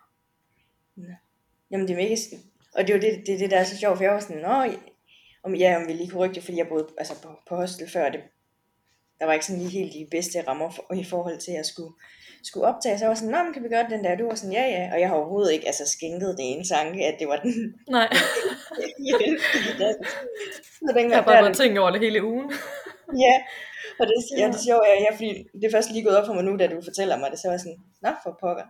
[1.71, 3.77] Jamen det er mega sk- Og det er jo det, det, det der er så
[3.77, 4.65] sjovt, for jeg var sådan, Nå,
[5.43, 7.91] om, ja, om vi lige kunne rykke det, fordi jeg boede altså på, på hostel
[7.91, 8.21] før, det,
[9.21, 11.95] der var ikke sådan lige helt de bedste rammer for, i forhold til at skulle,
[12.43, 14.35] skulle optage, så jeg var sådan, Nå, men kan vi gøre den der, du var
[14.35, 17.29] sådan, ja, ja, og jeg har overhovedet ikke altså skænket det ene tanke, at det
[17.29, 18.09] var den Nej,
[20.79, 22.53] så den jeg har bare været tænkt over det hele ugen.
[23.19, 23.35] Ja,
[24.01, 24.47] og det, ja.
[24.53, 26.67] Det sjove er, ja, fordi det er først lige gået op for mig nu, da
[26.67, 28.67] du fortæller mig det, så var jeg sådan, nå for pokker.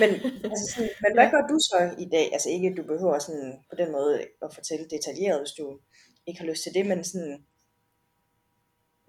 [0.00, 0.10] Men,
[0.50, 2.26] altså sådan, men hvad gør du så i dag?
[2.32, 5.80] Altså ikke, at du behøver sådan på den måde at fortælle detaljeret, hvis du
[6.26, 7.44] ikke har lyst til det, men sådan,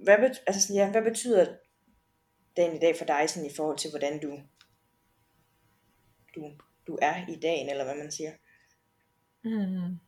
[0.06, 1.46] hvad, bet, altså sådan, ja, hvad betyder
[2.58, 4.32] dagen i dag for dig sådan, i forhold til, hvordan du,
[6.36, 6.42] du,
[6.88, 8.32] du er i dagen, eller hvad man siger?
[9.44, 10.00] Mm.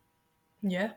[0.70, 0.90] Ja.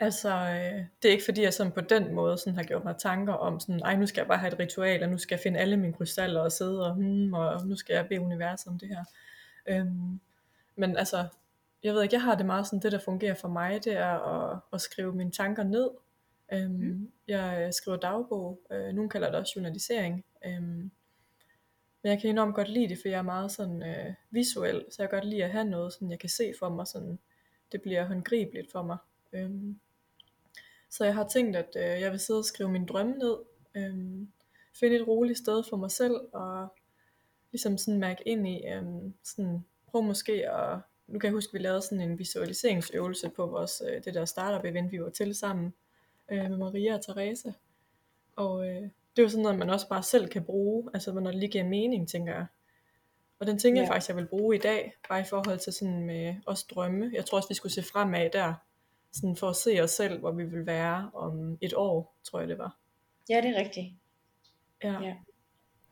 [0.00, 2.96] Altså, øh, det er ikke fordi, jeg sådan på den måde sådan har gjort mig
[2.98, 5.42] tanker om sådan, ej, nu skal jeg bare have et ritual, og nu skal jeg
[5.42, 8.78] finde alle mine krystaller og sidde og, hmm, og nu skal jeg bede universet om
[8.78, 9.04] det her.
[9.66, 10.20] Øhm,
[10.76, 11.26] men altså,
[11.82, 14.50] jeg ved ikke, jeg har det meget sådan, det der fungerer for mig, det er
[14.52, 15.90] at, at skrive mine tanker ned.
[16.52, 17.12] Øhm, Mm.
[17.28, 20.24] Jeg øh, skriver dagbog, øh, nogen kalder det også journalisering.
[20.46, 20.90] Øhm,
[22.02, 25.02] men jeg kan enormt godt lide det, for jeg er meget sådan øh, visuel, så
[25.02, 27.18] jeg kan godt lide at have noget, sådan jeg kan se for mig, sådan
[27.72, 28.96] det bliver håndgribeligt for mig.
[29.32, 29.80] Øhm,
[30.90, 33.36] så jeg har tænkt, at øh, jeg vil sidde og skrive min drømme ned,
[33.74, 34.28] øhm,
[34.80, 36.68] finde et roligt sted for mig selv, og
[37.52, 41.54] ligesom sådan mærke ind i, øhm, sådan, prøv måske at, nu kan jeg huske, at
[41.54, 45.34] vi lavede sådan en visualiseringsøvelse på vores, øh, det der startup event, vi var til
[45.34, 45.74] sammen,
[46.28, 47.54] øh, med Maria og Therese,
[48.36, 48.82] og øh,
[49.16, 51.50] det er jo sådan noget, man også bare selv kan bruge, altså når det lige
[51.50, 52.46] giver mening, tænker jeg.
[53.38, 53.94] Og den tænker jeg Ja.
[53.94, 57.10] faktisk, jeg vil bruge i dag, bare i forhold til sådan med os drømme.
[57.14, 58.54] Jeg tror også, vi skulle se fremad der,
[59.12, 62.48] sådan for at se os selv, hvor vi vil være om et år, tror jeg
[62.48, 62.78] det var.
[63.28, 63.86] Ja, det er rigtigt.
[64.84, 65.00] Ja.
[65.02, 65.14] Ja.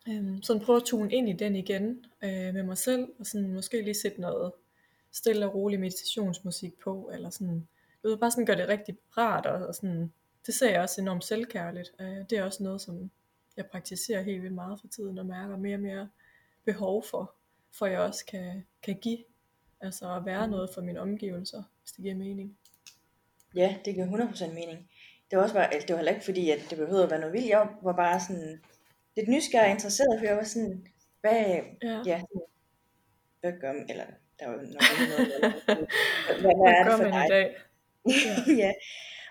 [0.09, 3.53] Øhm, sådan prøve at tune ind i den igen øh, med mig selv, og sådan
[3.53, 4.53] måske lige sætte noget
[5.13, 7.69] stille og rolig meditationsmusik på, eller sådan,
[8.03, 10.13] du ved, bare sådan gøre det rigtig rart, og, og sådan,
[10.47, 11.93] det ser jeg også enormt selvkærligt.
[12.01, 13.11] Øh, det er også noget, som
[13.57, 16.09] jeg praktiserer helt vildt meget for tiden, og mærker mere og mere
[16.65, 17.35] behov for,
[17.73, 19.19] for jeg også kan, kan give,
[19.81, 20.51] altså at være Mm.
[20.51, 22.59] noget for mine omgivelser, hvis det giver mening.
[23.55, 24.91] Ja, det giver 100% mening.
[25.31, 27.21] Det var også bare, altså, det var heller ikke fordi, at det behøvede at være
[27.21, 27.49] noget vildt.
[27.49, 28.61] Jeg var bare sådan
[29.17, 30.87] lidt nysgerrig og interesseret, for jeg var sådan,
[31.21, 32.21] hvad, Ja, ja,
[33.41, 34.05] hvad gør man, eller
[34.39, 35.29] der var jo nok ikke noget,
[35.67, 35.77] hvad,
[36.41, 37.27] hvad, hvad er det gør for man dig?
[37.31, 37.57] dag?
[38.07, 38.53] Ja.
[38.65, 38.73] ja,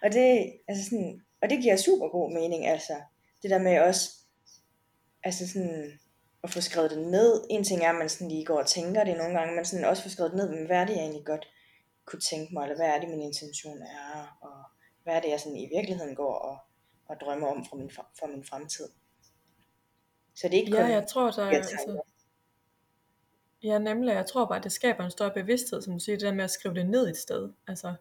[0.04, 2.94] og det, altså sådan, og det giver super god mening, altså,
[3.42, 4.12] det der med også,
[5.24, 6.00] altså sådan,
[6.44, 7.44] at få skrevet det ned.
[7.50, 9.86] En ting er, at man sådan lige går og tænker det nogle gange, men sådan
[9.86, 11.48] også få skrevet det ned, men hvad er det, jeg egentlig godt
[12.06, 14.64] kunne tænke mig, eller hvad er det, min intention er, og
[15.04, 16.58] hvad er det, jeg sådan i virkeligheden går og
[17.08, 18.88] og drømmer om for min, for min fremtid.
[20.36, 22.02] Så det er ikke Ja, kun jeg tror, der er, jeg altså,
[23.64, 26.34] ja, nemlig, jeg tror bare, det skaber en større bevidsthed, som du siger, det der
[26.34, 27.50] med at skrive det ned et sted.
[27.68, 27.94] Altså,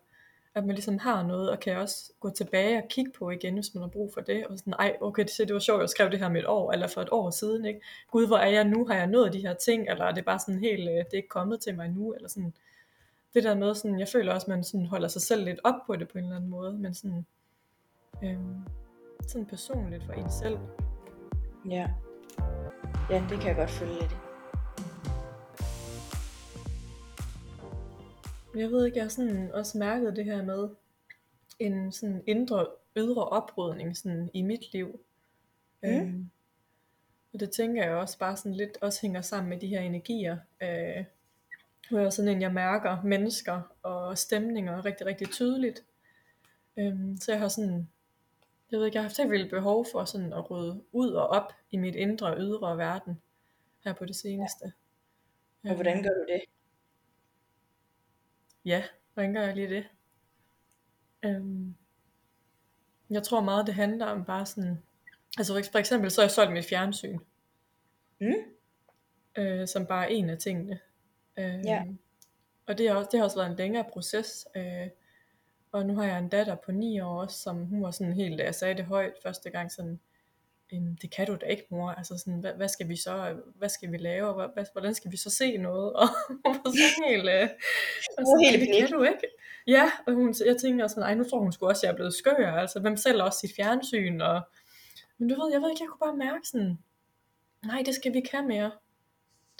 [0.54, 3.74] at man ligesom har noget, og kan også gå tilbage og kigge på igen, hvis
[3.74, 4.46] man har brug for det.
[4.46, 6.72] Og sådan, ej, okay, det, det var sjovt, jeg skrev det her med et år,
[6.72, 7.80] eller for et år siden, ikke?
[8.10, 8.86] Gud, hvor er jeg nu?
[8.86, 9.90] Har jeg nået de her ting?
[9.90, 12.12] Eller er det bare sådan helt, øh, det er ikke kommet til mig nu?
[12.12, 12.54] Eller sådan,
[13.34, 15.74] det der med, sådan, jeg føler også, at man sådan holder sig selv lidt op
[15.86, 17.26] på det på en eller anden måde, men sådan,
[18.24, 18.60] øhm,
[19.28, 20.58] sådan personligt for en selv.
[21.70, 21.90] Ja.
[23.10, 24.16] ja, det kan jeg godt følge lidt.
[28.56, 30.68] Jeg ved ikke, jeg har sådan også mærket det her med
[31.58, 32.66] en sådan indre,
[32.96, 35.00] ydre oprydning sådan i mit liv.
[35.82, 35.88] Mm.
[35.88, 36.30] Øhm,
[37.34, 40.38] og det tænker jeg også bare sådan lidt også hænger sammen med de her energier.
[40.62, 41.04] Øh,
[41.90, 45.84] jeg er sådan en, jeg mærker mennesker og stemninger rigtig, rigtig tydeligt.
[46.78, 47.88] Øhm, så jeg har sådan,
[48.70, 51.26] jeg ved ikke, jeg har haft helt vildt behov for sådan at rydde ud og
[51.28, 53.20] op i mit indre og ydre verden
[53.84, 54.72] her på det seneste.
[55.64, 56.40] Og hvordan gør du det?
[58.64, 59.88] Ja, hvordan gør jeg lige det?
[61.24, 61.74] Øhm,
[63.10, 64.82] jeg tror meget, det handler om bare sådan...
[65.38, 67.18] Altså for eksempel, så har jeg solgt mit fjernsyn,
[68.20, 68.34] Mm?
[69.38, 70.80] øh, som bare er en af tingene.
[71.38, 71.82] Øh, Ja.
[72.66, 74.46] Og det har, også, det har også været en længere proces.
[74.56, 74.88] Øh,
[75.72, 78.38] og nu har jeg en datter på 9 år også, som hun var sådan helt,
[78.38, 80.00] da jeg sagde det højt første gang, sådan,
[80.72, 83.68] "Øhm, det kan du da ikke mor, altså sådan, hvad, hvad skal vi så, hvad
[83.68, 87.10] skal vi lave, og hvad, hvordan skal vi så se noget, og hun var sådan
[87.10, 87.48] helt, øh,
[88.18, 89.28] og sådan, helt det kan du ikke.
[89.66, 92.14] Ja, og hun, jeg tænker sådan, ej nu tror hun sgu også, jeg er blevet
[92.14, 94.40] skør, altså hvem selv også sit fjernsyn, og,
[95.18, 96.78] men du ved, jeg ved ikke, jeg kunne bare mærke sådan,
[97.66, 98.70] nej det skal vi have mere,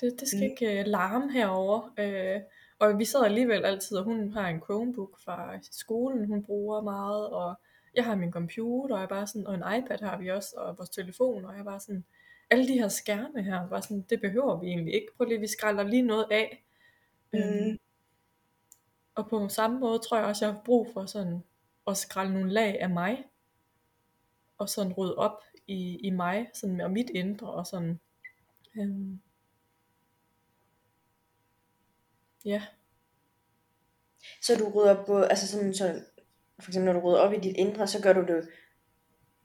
[0.01, 0.51] det, det skal Mm.
[0.51, 1.95] ikke øh, larme herover.
[1.99, 2.41] Øh,
[2.79, 7.29] og vi sidder alligevel altid, og hun har en Chromebook fra skolen, hun bruger meget,
[7.31, 7.55] og
[7.95, 10.79] jeg har min computer, og jeg bare sådan, og en iPad har vi også, og
[10.79, 12.05] vores telefon, og jeg bare sådan,
[12.51, 15.07] alle de her skærme her, bare sådan, det behøver vi egentlig ikke.
[15.17, 16.65] Prøv lige, vi skralder lige noget af.
[17.35, 17.79] Øhm, Mm.
[19.15, 21.41] og på samme måde tror jeg også, jeg har brug for sådan
[21.87, 23.25] at skralde nogle lag af mig,
[24.59, 28.01] og sådan rydde op i, i mig, sådan med mit indre, og sådan,
[28.77, 29.21] øhm,
[32.45, 32.63] ja,
[34.43, 36.01] Så du rydder på, altså sådan, så,
[36.59, 38.49] for eksempel når du rydder op i dit indre, så gør du det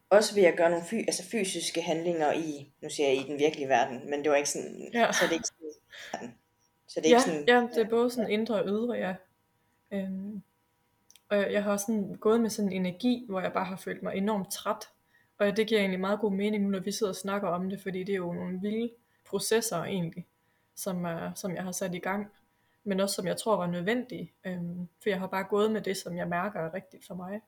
[0.09, 3.39] også ved at gøre nogle fy, altså fysiske handlinger i, nu siger jeg i den
[3.39, 5.11] virkelige verden, men det var ikke sådan, Ja.
[5.11, 6.35] så er det ikke sådan,
[6.87, 9.15] så det er ja, ikke sådan, ja, det er både sådan indre og ydre, ja.
[9.91, 10.41] Øhm,
[11.29, 14.03] og jeg, jeg har sådan gået med sådan en energi, hvor jeg bare har følt
[14.03, 14.89] mig enormt træt.
[15.37, 17.81] Og det giver egentlig meget god mening nu, når vi sidder og snakker om det,
[17.81, 18.89] fordi det er jo nogle vilde
[19.29, 20.25] processer egentlig,
[20.75, 22.31] som, er, som jeg har sat i gang.
[22.83, 24.33] Men også som jeg tror var nødvendige.
[24.45, 27.41] Øhm, for jeg har bare gået med det, som jeg mærker er rigtigt for mig.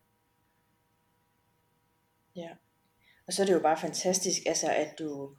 [2.35, 2.49] ja.
[3.27, 5.35] Og så er det jo bare fantastisk, altså at du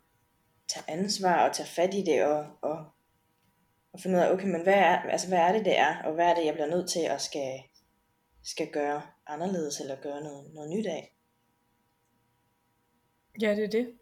[0.69, 2.85] tager ansvar og tager fat i det, og, og,
[3.93, 6.15] og finde ud af, okay, men hvad er, altså, hvad er det, det er, og
[6.15, 7.63] hvad er det, jeg bliver nødt til at skal,
[8.43, 11.17] skal gøre anderledes, eller gøre noget, noget nyt af.
[13.41, 13.99] Ja, det er det.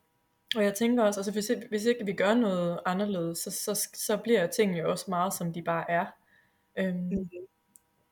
[0.56, 4.16] Og jeg tænker også, altså hvis, hvis ikke vi gør noget anderledes, så, så, så
[4.16, 6.06] bliver tingene jo også meget, som de bare er.
[6.78, 7.28] Øhm, Mhm.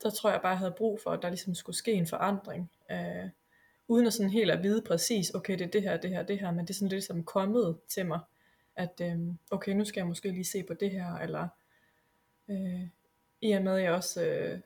[0.03, 2.71] der tror jeg bare, jeg havde brug for, at der ligesom skulle ske en forandring.
[2.91, 3.31] Øh,
[3.89, 6.39] uden at sådan helt at vide præcis, okay, det er det her, det her, det
[6.41, 8.21] her, men det er sådan lidt som kommet til mig,
[8.77, 11.49] at øhm, okay, nu skal jeg måske lige se på det her, eller
[12.49, 12.89] øh,
[13.41, 14.61] i og med, at jeg også øh,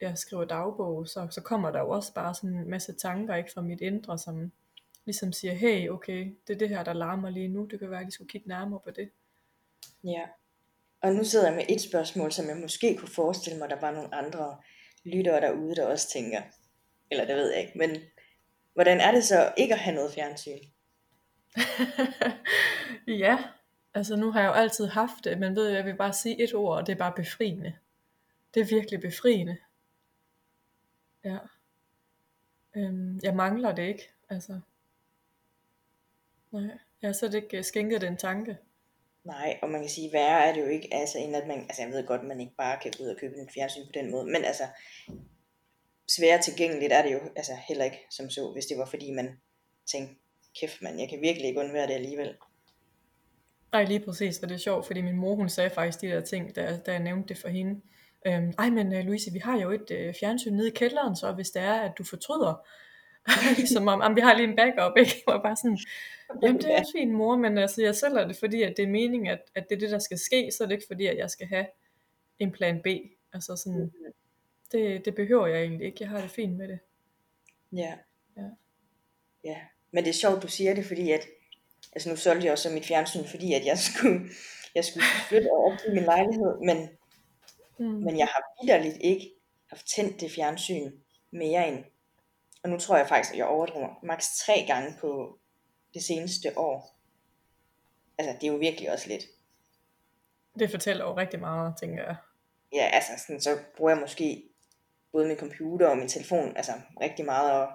[0.00, 3.52] jeg skriver dagbog, så, så kommer der jo også bare sådan en masse tanker ikke
[3.54, 4.52] fra mit indre, som
[5.04, 8.00] ligesom siger, hey, okay, det er det her, der larmer lige nu, det kan være,
[8.00, 9.10] at lige skulle kigge nærmere på det.
[10.04, 10.22] Ja.
[11.00, 13.90] Og nu sidder jeg med et spørgsmål, som jeg måske kunne forestille mig, der var
[13.90, 14.56] nogle andre
[15.04, 16.42] lyttere derude, der også tænker,
[17.10, 17.90] eller det ved jeg ikke, men
[18.72, 20.58] hvordan er det så ikke at have noget fjernsyn?
[23.24, 23.44] ja,
[23.94, 26.44] altså nu har jeg jo altid haft det, men ved jeg, jeg vil bare sige
[26.44, 27.74] et ord, og det er bare befriende.
[28.54, 29.56] Det er virkelig befriende.
[31.24, 31.38] Ja.
[32.76, 34.60] Øhm, jeg mangler det ikke, altså.
[36.54, 38.56] Nej, jeg har slet ikke øh, skænket den tanke.
[39.24, 41.82] Nej, og man kan sige, værre er det jo ikke, altså, end at man, altså
[41.82, 43.92] jeg ved godt, at man ikke bare kan gå ud og købe en fjernsyn på
[43.94, 44.64] den måde, men altså,
[46.08, 49.40] svære tilgængeligt er det jo altså heller ikke som så, hvis det var fordi man
[49.92, 50.14] tænkte,
[50.60, 52.36] kæft mand, jeg kan virkelig ikke undvære det alligevel.
[53.72, 56.20] Nej, lige præcis, og det er sjovt, fordi min mor, hun sagde faktisk de der
[56.20, 57.80] ting, da, da jeg nævnte det for hende.
[58.26, 61.32] Øhm, Ej, men uh, Louise, vi har jo et uh, fjernsyn nede i kælderen, så
[61.32, 62.66] hvis det er, at du fortryder,
[63.56, 65.22] ligesom om, om vi har lige en backup, ikke?
[65.26, 65.78] Og bare sådan,
[66.42, 68.88] jamen det er også fint mor, men altså, jeg sælger det, fordi at det er
[68.88, 71.16] meningen, at, at det er det, der skal ske, så er det ikke fordi, at
[71.16, 71.66] jeg skal have
[72.38, 72.86] en plan B.
[73.32, 73.92] Altså sådan,
[74.72, 76.78] det, det behøver jeg egentlig ikke, jeg har det fint med det.
[77.72, 77.94] Ja.
[78.36, 78.48] Ja.
[79.44, 79.56] Ja,
[79.90, 81.26] Men det er sjovt, du siger det, fordi at,
[81.92, 84.20] altså nu solgte jeg også mit fjernsyn, fordi at jeg skulle,
[84.74, 86.88] jeg skulle flytte over til min lejlighed, men,
[87.78, 88.04] mm.
[88.04, 89.30] men jeg har vidderligt ikke
[89.68, 90.92] haft tændt det fjernsyn
[91.30, 91.84] mere end,
[92.64, 95.38] og nu tror jeg faktisk, at jeg overdriver, maks tre gange på
[95.94, 96.98] det seneste år.
[98.18, 99.24] Altså, det er jo virkelig også lidt.
[100.58, 102.16] Det fortæller jo rigtig meget, tænker jeg.
[102.72, 104.48] Ja, altså, sådan, så bruger jeg måske
[105.12, 107.72] både min computer og min telefon, altså rigtig meget og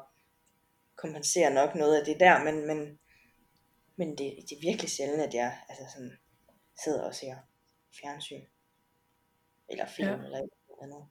[0.96, 3.00] kompensere nok noget af det der, men, men,
[3.96, 6.18] men det, det er virkelig sjældent, at jeg altså sådan,
[6.84, 7.36] sidder og ser
[8.02, 8.46] fjernsyn,
[9.70, 10.16] eller film, ja.
[10.16, 10.50] eller noget
[10.82, 11.08] andet.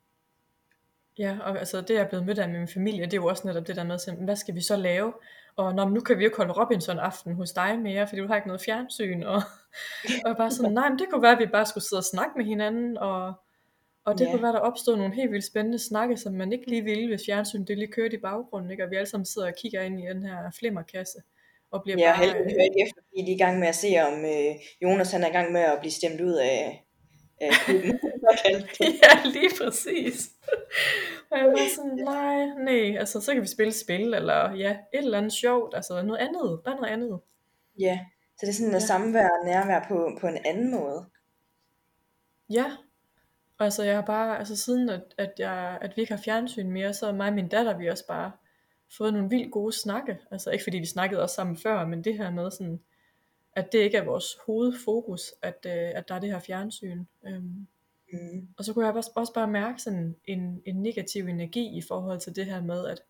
[1.18, 3.26] Ja, og altså det jeg er blevet mødt af med min familie, det er jo
[3.26, 5.12] også netop det der med, sådan, hvad skal vi så lave?
[5.56, 8.36] Og når, nu kan vi jo holde Robinson aften hos dig mere, fordi du har
[8.36, 9.22] ikke noget fjernsyn.
[9.22, 9.42] Og,
[10.26, 12.32] og bare sådan, nej, men det kunne være, at vi bare skulle sidde og snakke
[12.36, 13.34] med hinanden, og
[14.08, 14.30] og det ja.
[14.30, 17.22] kunne være, der opstod nogle helt vildt spændende snakke, som man ikke lige ville, hvis
[17.26, 18.84] fjernsyn det lige kørte i baggrunden, ikke?
[18.84, 21.18] og vi alle sammen sidder og kigger ind i den her flimmerkasse.
[21.70, 23.74] Og bliver ja, bare, heldigvis hører ikke efter, fordi de er i gang med at
[23.74, 26.86] se, om øh, Jonas han er i gang med at blive stemt ud af,
[27.40, 28.00] af klubben.
[29.02, 30.30] ja, lige præcis.
[31.30, 34.78] Og jeg var sådan, nej, nej, altså så kan vi spille spil, eller ja, et
[34.92, 37.20] eller andet sjovt, altså noget andet, bare noget andet.
[37.78, 38.00] Ja,
[38.36, 38.86] så det er sådan noget ja.
[38.86, 41.06] samvær og nærvær på, på en anden måde.
[42.50, 42.64] Ja,
[43.60, 46.94] Altså jeg har bare, altså siden at, at, jeg, at vi ikke har fjernsyn mere,
[46.94, 48.32] så mig og min datter, vi også bare
[48.98, 50.18] fået nogle vildt gode snakke.
[50.30, 52.80] Altså ikke fordi vi snakkede også sammen før, men det her med sådan,
[53.58, 57.04] at det ikke er vores hovedfokus, at, øh, at der er det her fjernsyn.
[57.26, 57.66] Øhm,
[58.12, 58.48] mm.
[58.58, 62.20] Og så kunne jeg også, også bare mærke sådan en, en negativ energi i forhold
[62.20, 63.02] til det her med, at,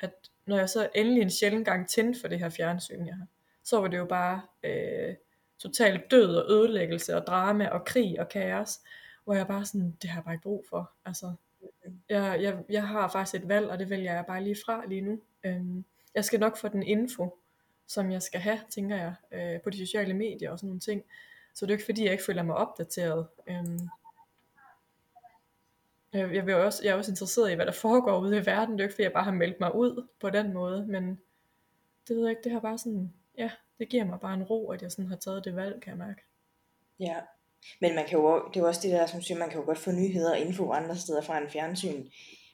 [0.00, 0.14] at
[0.46, 3.26] når jeg så endelig en sjældent gang tændte for det her fjernsyn, jeg har,
[3.64, 5.14] så var det jo bare øh,
[5.58, 8.80] totalt død og ødelæggelse og drama og krig og kaos
[9.24, 10.92] hvor jeg bare sådan, det har jeg bare ikke brug for.
[11.04, 11.34] Altså,
[12.08, 15.00] jeg, jeg, jeg har faktisk et valg, og det vælger jeg bare lige fra lige
[15.00, 15.20] nu.
[15.44, 17.38] Øhm, jeg skal nok få den info,
[17.90, 21.04] som jeg skal have, tænker jeg, øh, på de sociale medier og sådan nogle ting.
[21.54, 23.26] Så det er jo ikke fordi, jeg ikke føler mig opdateret.
[23.46, 23.88] Øhm,
[26.14, 28.72] øh, jeg, vil også, jeg er også interesseret i, hvad der foregår ude i verden.
[28.74, 31.20] Det er ikke fordi, jeg bare har meldt mig ud på den måde, men
[32.08, 34.70] det ved jeg ikke, det har bare sådan, ja, det giver mig bare en ro,
[34.70, 36.22] at jeg sådan har taget det valg, kan jeg mærke.
[36.98, 37.16] Ja,
[37.80, 39.66] men man kan jo, det er jo også det der, som siger, man kan jo
[39.66, 42.10] godt få nyheder og info andre steder fra en fjernsyn.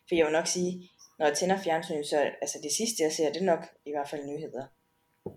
[0.08, 3.32] For jeg vil nok sige, når jeg tænder fjernsyn, så altså det sidste jeg ser,
[3.32, 4.66] det er nok i hvert fald nyheder.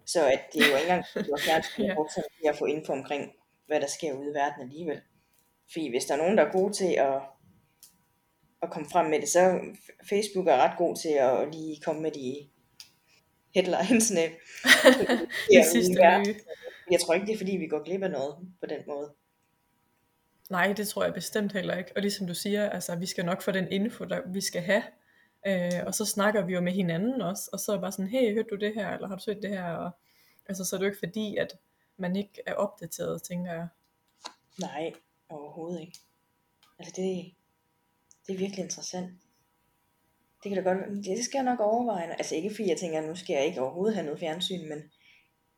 [0.05, 1.93] Så at det jo ikke engang, at du har fjernsyn, ja.
[1.95, 3.31] brugt til at få info omkring,
[3.67, 5.01] hvad der sker ude i verden alligevel.
[5.71, 7.21] Fordi hvis der er nogen, der er gode til at,
[8.61, 9.59] at komme frem med det, så
[10.09, 12.49] Facebook er ret god til at lige komme med de
[13.55, 14.21] headlinesne.
[15.53, 16.35] det sidste nye.
[16.91, 19.13] Jeg tror ikke, det er fordi, vi går glip af noget på den måde.
[20.49, 21.91] Nej, det tror jeg bestemt heller ikke.
[21.95, 24.83] Og ligesom du siger, altså, vi skal nok få den info, der vi skal have.
[25.47, 28.33] Øh, og så snakker vi jo med hinanden også, og så er bare sådan, hey,
[28.33, 29.73] hørte du det her, eller har du set det her?
[29.73, 29.91] Og,
[30.45, 31.57] altså, så er det jo ikke fordi, at
[31.97, 33.67] man ikke er opdateret, tænker jeg.
[34.59, 34.93] Nej,
[35.29, 35.99] overhovedet ikke.
[36.79, 37.33] Altså, det,
[38.27, 39.11] det er virkelig interessant.
[40.43, 42.11] Det kan da godt, det skal jeg nok overveje.
[42.11, 44.77] Altså ikke fordi jeg tænker, at nu skal jeg ikke overhovedet have noget fjernsyn, men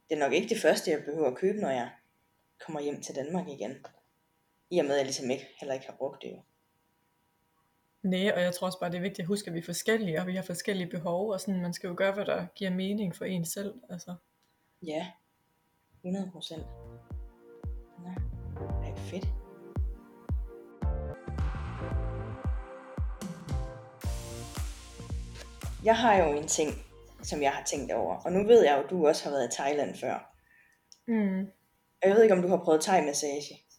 [0.10, 1.89] det er nok ikke det første, jeg behøver at købe, når jeg
[2.65, 3.86] kommer hjem til Danmark igen.
[4.70, 6.41] I og med, at jeg ligesom ikke, heller ikke har brugt det jo.
[8.04, 10.20] Nej, og jeg tror også bare, det er vigtigt at huske, at vi er forskellige,
[10.20, 13.16] og vi har forskellige behov, og sådan, man skal jo gøre, hvad der giver mening
[13.16, 13.74] for en selv.
[13.90, 14.16] Altså.
[14.82, 15.08] Ja,
[16.04, 16.64] 100 procent.
[18.06, 18.14] Ja,
[18.82, 19.28] det er fedt.
[25.84, 26.72] Jeg har jo en ting,
[27.24, 29.48] som jeg har tænkt over, og nu ved jeg jo, at du også har været
[29.48, 30.36] i Thailand før.
[31.08, 31.48] Mm.
[32.04, 33.70] Jeg ved ikke, om du har prøvet thai-massage.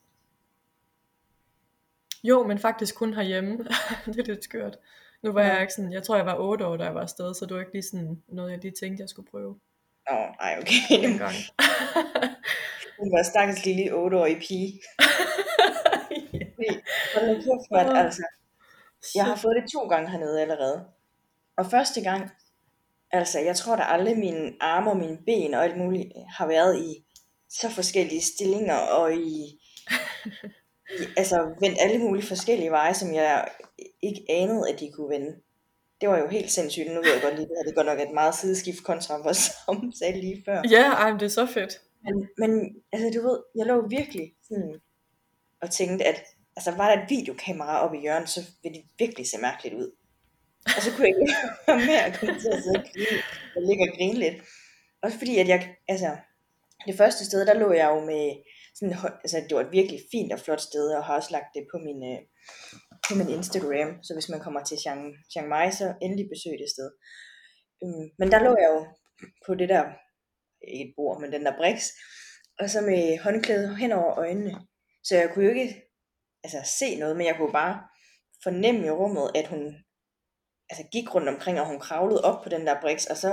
[2.23, 3.59] Jo, men faktisk kun herhjemme.
[4.07, 4.79] det er lidt skørt.
[5.23, 5.53] Nu var ja.
[5.53, 7.55] jeg ikke sådan, jeg tror jeg var 8 år, da jeg var afsted, så det
[7.55, 9.61] var ikke lige sådan noget, jeg lige tænkte, jeg skulle prøve.
[10.11, 10.81] Åh, oh, nej, okay.
[10.91, 11.35] En gang.
[12.99, 14.81] Hun var stakkels lille 8-årige pige.
[17.15, 18.23] Hold nu kæft, at, altså.
[19.15, 20.85] Jeg har fået det to gange hernede allerede.
[21.57, 22.31] Og første gang,
[23.11, 26.81] altså jeg tror da aldrig mine arme og mine ben og alt muligt har været
[26.81, 27.05] i
[27.49, 29.61] så forskellige stillinger og i
[31.17, 33.49] altså vendt alle mulige forskellige veje, som jeg
[34.03, 35.37] ikke anede, at de kunne vende.
[36.01, 36.89] Det var jo helt sindssygt.
[36.89, 40.21] Nu ved jeg godt lige, at det går nok et meget sideskift kontra vores samtale
[40.21, 40.63] lige før.
[40.71, 41.81] Ja, ej, det er så fedt.
[42.05, 44.81] Men, men altså du ved, jeg lå virkelig sådan
[45.63, 46.25] og tænkte, at
[46.57, 49.91] altså, var der et videokamera oppe i hjørnet, så ville det virkelig se mærkeligt ud.
[50.77, 51.35] Og så kunne jeg ikke
[51.67, 53.23] være med at komme til at sidde og grine,
[53.57, 54.37] og ligge og grine lidt.
[55.03, 56.17] Også fordi, at jeg, altså,
[56.87, 58.33] det første sted, der lå jeg jo med,
[58.75, 58.95] sådan,
[59.25, 61.79] altså, det var et virkelig fint og flot sted, og har også lagt det på
[61.87, 62.21] min, øh,
[63.09, 66.71] på min Instagram, så hvis man kommer til Chiang, Chiang Mai, så endelig besøg det
[66.75, 66.89] sted.
[67.83, 68.81] Øhm, men der lå jeg jo
[69.47, 69.85] på det der,
[70.69, 71.87] ikke et bord, men den der briks,
[72.59, 74.55] og så med håndklæde hen over øjnene.
[75.05, 75.83] Så jeg kunne jo ikke
[76.45, 77.83] altså, se noget, men jeg kunne bare
[78.43, 79.63] fornemme i rummet, at hun
[80.71, 83.31] altså, gik rundt omkring, og hun kravlede op på den der briks, og så,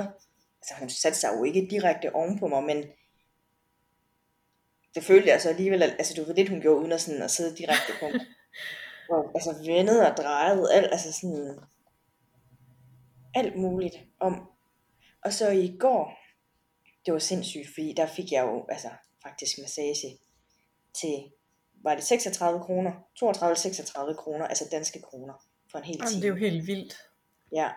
[0.62, 2.86] altså hun satte sig jo ikke direkte ovenpå mig, men
[4.96, 7.32] det følte jeg så alligevel, altså du ved lidt, hun gjorde, uden at, sådan, at
[7.32, 8.26] sidde direkte på mig.
[9.10, 11.60] Og, altså vendede og drejede, alt, altså sådan,
[13.36, 14.50] alt muligt om.
[15.26, 16.20] Og så i går,
[17.06, 18.90] det var sindssygt, fordi der fik jeg jo altså,
[19.24, 20.20] faktisk massage
[20.94, 21.32] til,
[21.84, 22.92] var det 36 kroner?
[22.92, 25.34] 32-36 kroner, altså danske kroner
[25.72, 26.06] for en hel time.
[26.06, 26.98] Jamen, det er jo helt vildt.
[27.52, 27.70] Ja,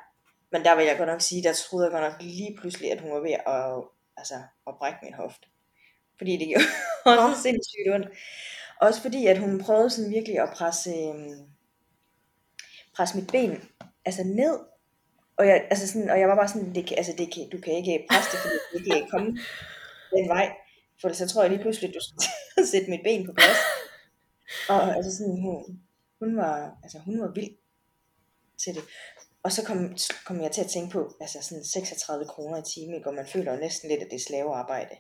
[0.53, 3.01] men der vil jeg godt nok sige, der troede jeg godt nok lige pludselig, at
[3.01, 3.85] hun var ved at,
[4.17, 4.35] altså,
[4.67, 5.49] at brække min hofte.
[6.23, 8.09] Fordi det gjorde også sindssygt ondt.
[8.81, 11.41] Også fordi, at hun prøvede sådan virkelig at presse, øhm,
[12.97, 13.53] presse mit ben
[14.05, 14.59] altså ned.
[15.37, 17.59] Og jeg, altså sådan, og jeg var bare sådan, det kan, altså det kan, du
[17.61, 19.31] kan ikke presse det, fordi det kan ikke komme
[20.15, 20.47] den vej.
[21.01, 23.61] For så tror jeg lige pludselig, at du skal sætte mit ben på plads.
[24.69, 25.57] Og altså sådan, hun,
[26.21, 27.55] hun var, altså hun var vild
[28.63, 28.85] til det.
[29.43, 29.79] Og så kom,
[30.27, 33.53] kom jeg til at tænke på, altså sådan 36 kroner i timen, og man føler
[33.53, 34.97] jo næsten lidt, at det er slavearbejde.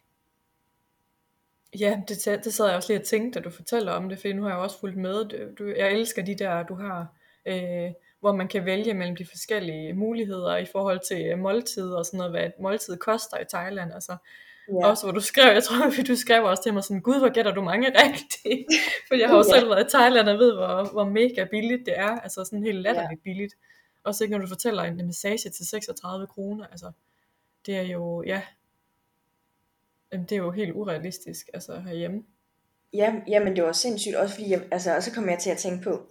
[1.80, 4.28] Ja, det, det sad jeg også lige og tænkte, da du fortæller om det, for
[4.28, 5.24] nu har jeg også fulgt med.
[5.58, 7.06] Du, jeg elsker de der, du har,
[7.46, 12.18] øh, hvor man kan vælge mellem de forskellige muligheder i forhold til måltid og sådan
[12.18, 13.92] noget, hvad et måltid koster i Thailand.
[13.92, 14.16] Altså,
[14.68, 14.86] Ja.
[14.86, 17.32] Også hvor du skrev, jeg tror, at du skrev også til mig sådan, gud, hvor
[17.32, 18.66] gætter du mange rigtigt.
[19.08, 19.58] For jeg har jo ja.
[19.58, 22.20] selv været i Thailand og ved, hvor, hvor mega billigt det er.
[22.20, 23.30] Altså sådan helt latterligt ja.
[23.30, 23.54] billigt.
[24.04, 26.66] Også ikke når du fortæller en massage til 36 kroner.
[26.66, 26.92] Altså,
[27.66, 28.42] det er jo, ja,
[30.12, 32.22] det er jo helt urealistisk, altså herhjemme.
[32.92, 35.58] Ja, jamen det var sindssygt, også fordi, jeg, altså, og så kom jeg til at
[35.58, 36.06] tænke på,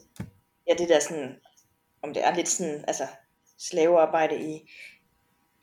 [0.67, 1.35] ja, det der sådan,
[2.03, 3.07] om det er lidt sådan, altså,
[3.59, 4.71] slavearbejde i,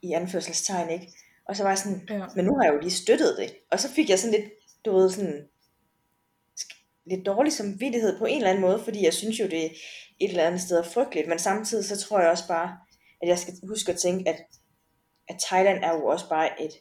[0.03, 1.12] i anførselstegn, ikke?
[1.49, 2.26] Og så var jeg sådan, ja.
[2.36, 3.55] men nu har jeg jo lige støttet det.
[3.70, 4.51] Og så fik jeg sådan lidt,
[4.84, 5.49] du ved, sådan,
[7.07, 9.70] lidt dårlig samvittighed på en eller anden måde, fordi jeg synes jo, det er
[10.20, 12.78] et eller andet sted er frygteligt, men samtidig så tror jeg også bare,
[13.22, 14.36] at jeg skal huske at tænke, at,
[15.28, 16.72] at Thailand er jo også bare et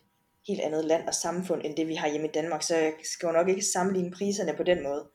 [0.48, 3.28] helt andet land og samfund, end det vi har hjemme i Danmark, så jeg skal
[3.28, 5.10] jo nok ikke sammenligne priserne på den måde.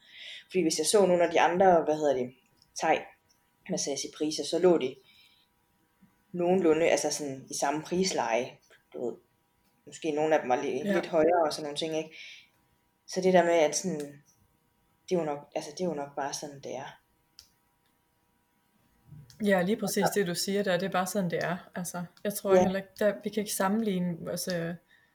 [0.50, 2.34] Fordi hvis jeg så nogle af de andre, hvad hedder det,
[2.80, 2.98] thai
[3.70, 4.94] massagepriser, så lå de
[6.32, 8.50] nogenlunde altså sådan i samme prisleje.
[8.92, 9.16] Du ved,
[9.86, 10.94] måske nogle af dem var lidt, ja.
[10.94, 12.16] lidt højere og sådan nogle ting, ikke?
[13.06, 14.00] Så det der med, at sådan,
[15.08, 16.98] det er jo nok, altså det er jo nok bare sådan, det er.
[19.44, 21.70] Ja, lige præcis det du siger der, det er bare sådan det er.
[21.74, 22.62] Altså, jeg tror ja.
[22.62, 24.74] heller ikke, der, vi kan ikke sammenligne, altså,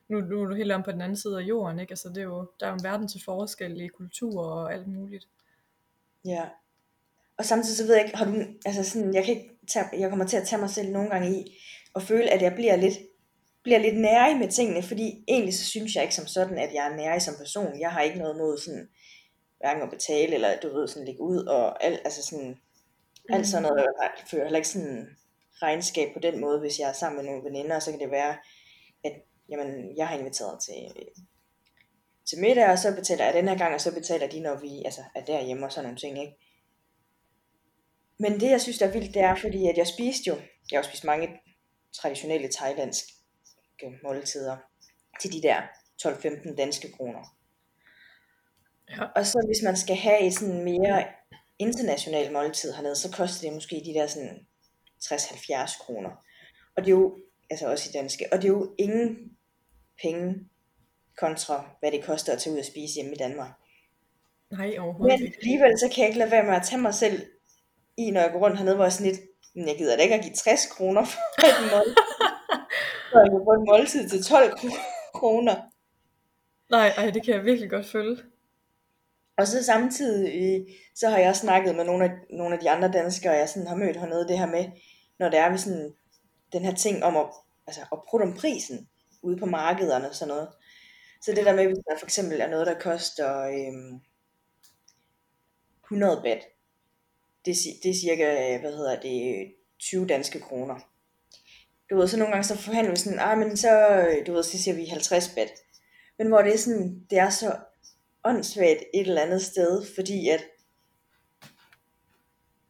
[0.10, 1.92] nu, nu er du helt om på den anden side af jorden, ikke?
[1.92, 4.88] Altså, det er jo, der er jo en verden til forskel i kultur og alt
[4.88, 5.28] muligt.
[6.26, 6.44] Ja.
[7.38, 10.10] Og samtidig så ved jeg ikke, har du, altså sådan, jeg kan ikke tage, jeg
[10.10, 11.58] kommer til at tage mig selv nogle gange i,
[11.94, 12.98] og føle, at jeg bliver lidt,
[13.64, 16.88] bliver lidt nærig med tingene, fordi egentlig så synes jeg ikke som sådan, at jeg
[16.92, 17.80] er nærig som person.
[17.80, 18.90] Jeg har ikke noget mod sådan,
[19.58, 23.34] hverken at betale, eller du ved, sådan ligge ud, og alt, altså sådan, mm.
[23.34, 25.08] alt sådan noget, jeg føler heller ikke sådan
[25.62, 28.36] regnskab på den måde, hvis jeg er sammen med nogle veninder, så kan det være,
[29.50, 30.94] jamen, jeg har inviteret til,
[32.30, 34.82] til middag, og så betaler jeg den her gang, og så betaler de, når vi
[34.86, 36.36] altså, er derhjemme og sådan nogle ting, ikke?
[38.20, 40.36] Men det, jeg synes, der er vildt, det er, fordi at jeg spiste jo,
[40.72, 41.28] jeg har spist mange
[41.94, 43.14] traditionelle thailandske
[44.04, 44.58] måltider,
[45.22, 45.62] til de der
[46.06, 47.38] 12-15 danske kroner.
[48.90, 49.04] Ja.
[49.16, 51.06] Og så hvis man skal have et sådan mere
[51.60, 54.48] internationalt måltid hernede, så koster det måske de der sådan
[55.04, 56.10] 60-70 kroner.
[56.76, 57.18] Og det er jo,
[57.50, 59.37] altså også i danske, og det er jo ingen
[60.02, 60.36] penge
[61.18, 63.50] kontra hvad det koster at tage ud og spise hjemme i Danmark.
[64.52, 67.22] Nej, overhovedet Men alligevel så kan jeg ikke lade være med at tage mig selv
[67.98, 69.22] i, når jeg går rundt hernede, hvor jeg sådan lidt,
[69.56, 71.96] men jeg gider da ikke at give 60 kroner for et måltid.
[73.12, 74.60] så jeg får en måltid til 12
[75.14, 75.56] kroner.
[76.70, 78.18] Nej, ej, det kan jeg virkelig godt følge.
[79.38, 83.34] Og så samtidig, så har jeg snakket med nogle af, nogle af de andre danskere,
[83.34, 84.66] jeg sådan har mødt hernede, det her med,
[85.20, 85.94] når det er vi sådan,
[86.54, 87.26] den her ting om at,
[87.68, 88.88] altså, at prutte om prisen
[89.22, 90.50] ude på markederne og sådan noget.
[91.22, 94.02] Så det der med, hvis der for eksempel er noget, der koster øhm,
[95.84, 96.44] 100 bat,
[97.46, 99.48] det, det er cirka, hvad hedder det,
[99.80, 100.76] 20 danske kroner.
[101.90, 104.58] Du ved, så nogle gange så forhandler vi sådan, ah, men så, du ved, så
[104.58, 105.52] siger vi 50 bat.
[106.18, 107.56] Men hvor det er sådan, det er så
[108.24, 110.44] åndssvagt et eller andet sted, fordi at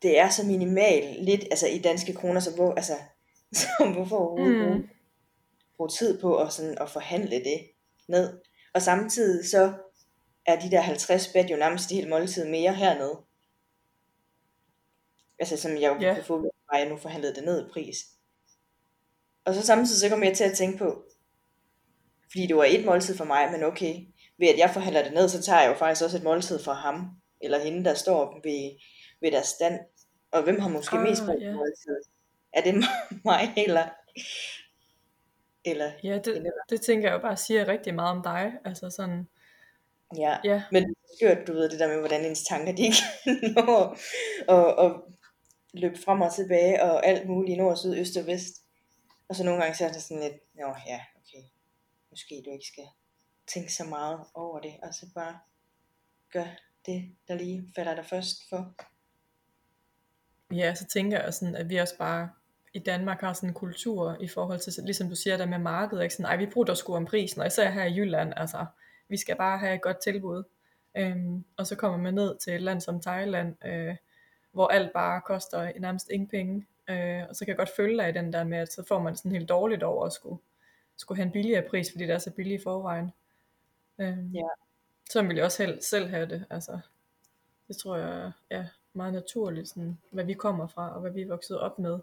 [0.01, 2.93] det er så minimalt lidt, altså i danske kroner, så hvor, altså,
[3.61, 4.89] så hvorfor overhovedet mm
[5.77, 7.69] bruge tid på at, sådan, at forhandle det
[8.07, 8.39] ned.
[8.73, 9.73] Og samtidig så
[10.45, 13.17] er de der 50 bed jo nærmest et helt måltid mere hernede.
[15.39, 16.15] Altså som jeg jo yeah.
[16.15, 17.97] kunne få, at jeg nu forhandlede det ned i pris.
[19.45, 21.03] Og så samtidig så kommer jeg til at tænke på,
[22.31, 23.95] fordi det var et måltid for mig, men okay,
[24.39, 26.73] ved at jeg forhandler det ned, så tager jeg jo faktisk også et måltid for
[26.73, 27.09] ham,
[27.41, 28.79] eller hende, der står ved,
[29.21, 29.79] ved deres stand.
[30.31, 31.53] Og hvem har måske ah, mest brug for ja.
[31.53, 31.97] måltid?
[32.53, 32.75] Er det
[33.25, 33.83] mig, eller...
[35.69, 36.51] eller Ja, det, eller?
[36.69, 38.53] det tænker jeg jo bare siger rigtig meget om dig.
[38.65, 39.27] Altså sådan,
[40.15, 43.03] Ja, ja, men skørt, du ved, det der med, hvordan ens tanker, de ikke
[43.55, 43.97] når
[44.47, 45.13] og, og
[45.73, 48.63] løbe frem og tilbage, og alt muligt, nord, syd, øst og vest.
[49.29, 51.43] Og så nogle gange så er det sådan lidt, nå ja, okay,
[52.09, 52.87] måske du ikke skal
[53.47, 55.39] tænke så meget over det, og så bare
[56.33, 56.45] gør
[56.85, 58.75] det, der lige falder dig først for.
[60.51, 62.29] ja, så tænker jeg sådan, at vi også bare
[62.77, 66.03] i Danmark har sådan en kultur i forhold til, ligesom du siger der med markedet,
[66.03, 66.15] ikke?
[66.15, 68.65] Sådan, ej, vi bruger sgu om prisen, og især her i Jylland, altså,
[69.09, 70.43] vi skal bare have et godt tilbud.
[70.97, 73.95] Øhm, og så kommer man ned til et land som Thailand, øh,
[74.51, 76.65] hvor alt bare koster nærmest ingen penge.
[76.89, 78.99] Øh, og så kan jeg godt følge dig i den der med, at så får
[78.99, 80.41] man sådan helt dårligt over at skulle,
[80.97, 83.11] skulle have en billigere pris, fordi det er så billigt i forvejen.
[83.99, 84.41] Øhm, Ja.
[85.09, 86.45] så vil jeg også selv, selv have det.
[86.49, 86.79] Altså,
[87.67, 91.27] det tror jeg er meget naturligt, sådan, hvad vi kommer fra, og hvad vi er
[91.27, 91.99] vokset op med.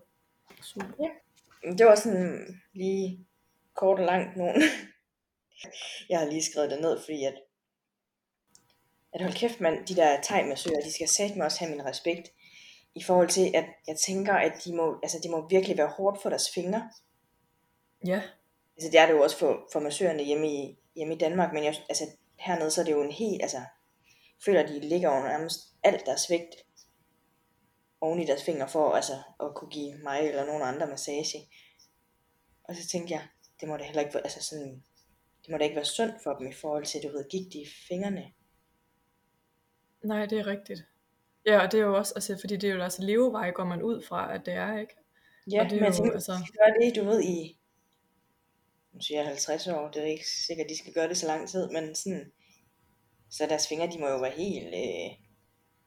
[0.62, 1.08] Super.
[1.64, 3.26] Men Det var sådan lige
[3.74, 4.62] kort og langt nogen.
[6.08, 7.34] Jeg har lige skrevet det ned, fordi at,
[9.12, 12.32] at hold kæft mand, de der thai-massører, de skal satme også have min respekt.
[12.94, 16.22] I forhold til, at jeg tænker, at de må, altså, det må virkelig være hårdt
[16.22, 16.90] for deres fingre.
[18.06, 18.22] Ja,
[18.76, 21.64] Altså det er det jo også for, for massørerne hjemme i, hjemme i Danmark, men
[21.64, 22.04] jeg, altså,
[22.38, 23.60] hernede så er det jo en helt, altså,
[24.44, 26.54] føler, de ligger over nærmest alt deres vægt
[28.04, 31.38] oven i deres fingre for altså, at kunne give mig eller nogen andre massage.
[32.64, 33.22] Og så tænkte jeg,
[33.60, 34.82] det må da heller ikke være, altså sådan,
[35.42, 37.58] det må da ikke være sundt for dem i forhold til, du ved, gik de
[37.58, 38.24] i fingrene.
[40.04, 40.80] nej, det er rigtigt.
[41.46, 43.82] Ja, og det er jo også, altså, fordi det er jo altså levevej, går man
[43.82, 44.94] ud fra, at det er, ikke?
[45.52, 47.58] Ja, Og det er men jo, tænker, altså- de gøre det, du ved, i,
[48.92, 51.48] nu siger jeg 50 år, det er ikke sikkert, de skal gøre det så lang
[51.48, 52.32] tid, men sådan,
[53.30, 55.26] så deres fingre, de må jo være helt øh,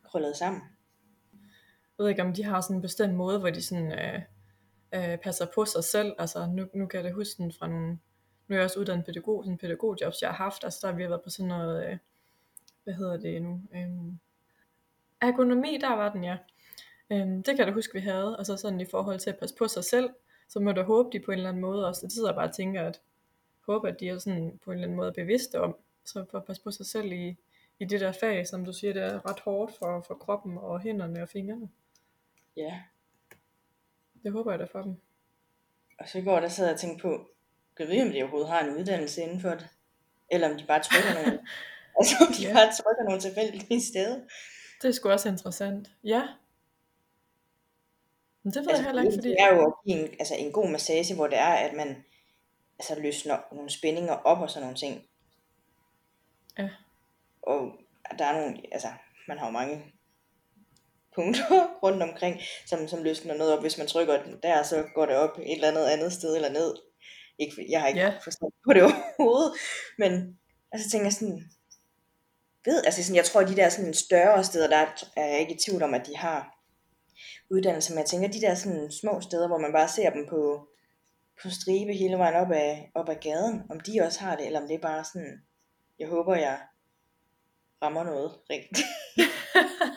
[0.03, 0.61] krøllet sammen.
[1.97, 4.21] Jeg ved ikke, om de har sådan en bestemt måde, hvor de sådan, øh,
[4.95, 6.13] øh, passer på sig selv.
[6.19, 7.99] Altså, nu, nu kan jeg da huske den fra nogle,
[8.47, 11.09] nu er jeg også uddannet pædagog, sådan pædagogjobs, jeg har haft, altså der har vi
[11.09, 11.97] været på sådan noget, øh,
[12.83, 14.13] hvad hedder det nu, øh,
[15.21, 16.37] ergonomi, der var den, ja.
[17.11, 19.39] Øh, det kan jeg da huske, vi havde, og så sådan i forhold til at
[19.39, 20.09] passe på sig selv,
[20.49, 22.47] så må du håbe, de på en eller anden måde også, det sidder jeg bare
[22.47, 23.01] og tænker, at
[23.65, 25.75] håbe, at de er sådan på en eller anden måde bevidste om,
[26.05, 27.37] så for at passe på sig selv i,
[27.79, 30.79] i det der fag, som du siger, det er ret hårdt for, for kroppen og
[30.79, 31.69] hænderne og fingrene.
[32.57, 32.81] Ja,
[34.23, 34.95] Det håber jeg da for dem.
[35.99, 37.27] og så går der så og tænker på,
[37.77, 39.67] kan jeg vide, om de overhovedet har en uddannelse inden for det?
[40.31, 41.39] Eller om de bare trykker nogle,
[41.99, 42.53] altså om de Ja.
[42.53, 44.19] bare trykker nogle tilfældige steder.
[44.81, 45.87] Det er sgu også interessant.
[46.03, 46.27] Ja.
[48.43, 49.29] Men det ved Altså, jeg heller ikke, fordi...
[49.29, 52.03] det er jo at give en, altså en god massage, hvor det er, at man
[52.79, 55.03] altså løsner nogle spændinger op og sådan nogle ting.
[56.57, 56.69] Ja.
[57.41, 57.79] Og
[58.19, 58.87] der er nogle, altså
[59.27, 59.93] man har jo mange
[61.17, 61.49] punkter
[61.83, 63.61] rundt omkring, som, som løsner noget op.
[63.61, 66.49] Hvis man trykker den der, så går det op et eller andet andet sted eller
[66.49, 66.75] ned.
[67.39, 68.23] Ikke, jeg har ikke yeah.
[68.23, 69.51] forstand på det overhovedet,
[69.97, 70.11] men
[70.71, 71.43] altså tænker jeg sådan,
[72.65, 75.53] ved, altså sådan, jeg tror, at de der sådan større steder, der er jeg ikke
[75.53, 76.39] i tvivl om, at de har
[77.51, 80.67] uddannelse, men jeg tænker, de der sådan små steder, hvor man bare ser dem på,
[81.41, 84.61] på stribe hele vejen op ad, op ad gaden, om de også har det, eller
[84.61, 85.41] om det er bare sådan,
[85.99, 86.59] jeg håber, jeg
[87.81, 88.79] rammer noget rigtigt.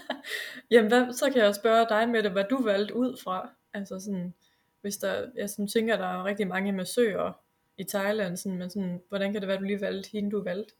[0.71, 3.51] Jamen, hvad, så kan jeg spørge dig med det, hvad du valgte ud fra.
[3.75, 4.35] Altså sådan,
[4.81, 7.33] hvis der, jeg sådan tænker, der er rigtig mange massører
[7.79, 10.45] i Thailand, sådan, men sådan, hvordan kan det være, at du lige valgte hende, du
[10.45, 10.75] valgte?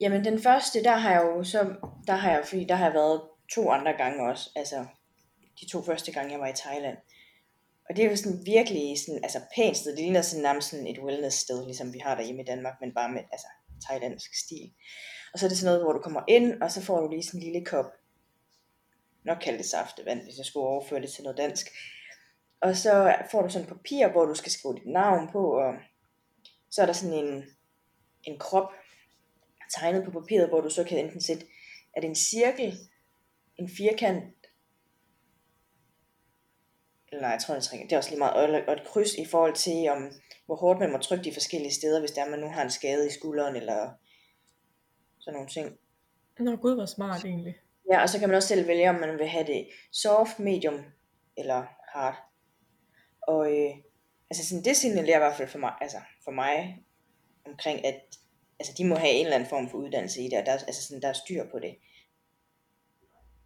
[0.00, 1.74] Jamen den første, der har jeg jo så,
[2.06, 3.20] der har jeg, fordi der har jeg været
[3.54, 4.86] to andre gange også, altså
[5.60, 6.96] de to første gange, jeg var i Thailand.
[7.88, 10.86] Og det er jo sådan virkelig sådan, altså pænt sted, det ligner sådan nærmest sådan
[10.86, 13.46] et wellness sted, ligesom vi har derhjemme i Danmark, men bare med altså
[13.86, 14.72] thailandsk stil.
[15.32, 17.22] Og så er det sådan noget, hvor du kommer ind, og så får du lige
[17.22, 17.86] sådan en lille kop,
[19.24, 21.66] nok kalde det saftevand, hvis jeg skulle overføre det til noget dansk.
[22.60, 25.74] Og så får du sådan et papir, hvor du skal skrive dit navn på, og
[26.70, 27.44] så er der sådan en,
[28.24, 28.72] en krop
[29.74, 31.46] tegnet på papiret, hvor du så kan enten sætte,
[31.96, 32.78] er det en cirkel,
[33.56, 34.24] en firkant,
[37.12, 37.90] eller nej, jeg tror, det er, en trekant.
[37.90, 40.12] det er også lige meget, og og et kryds i forhold til, om,
[40.46, 43.06] hvor hårdt man må trykke de forskellige steder, hvis der man nu har en skade
[43.06, 43.90] i skulderen, eller
[45.18, 45.78] sådan nogle ting.
[46.38, 47.54] Nå gud, hvor smart egentlig.
[47.90, 50.84] Ja, og så kan man også selv vælge, om man vil have det soft, medium
[51.36, 52.16] eller hard.
[53.22, 53.70] Og øh,
[54.30, 56.84] altså sådan, det signalerer i hvert fald for mig, altså for mig
[57.46, 58.00] omkring, at
[58.60, 60.64] altså, de må have en eller anden form for uddannelse i det, og der, er-
[60.66, 61.76] altså sådan, der er styr på det.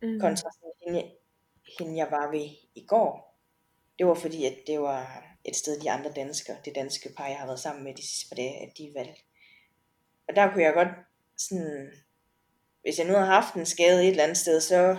[0.03, 0.21] Mm.
[0.21, 0.51] Kontra
[0.87, 1.11] hende,
[1.79, 3.39] hende, jeg var ved i går.
[3.99, 7.39] det var fordi, at det var et sted, de andre danskere, det danske par, jeg
[7.39, 9.23] har været sammen med de sidste par dage, at de valgte.
[10.29, 10.89] Og der kunne jeg godt
[11.37, 11.93] sådan,
[12.85, 14.97] hvis jeg nu havde haft en skade et eller andet sted, så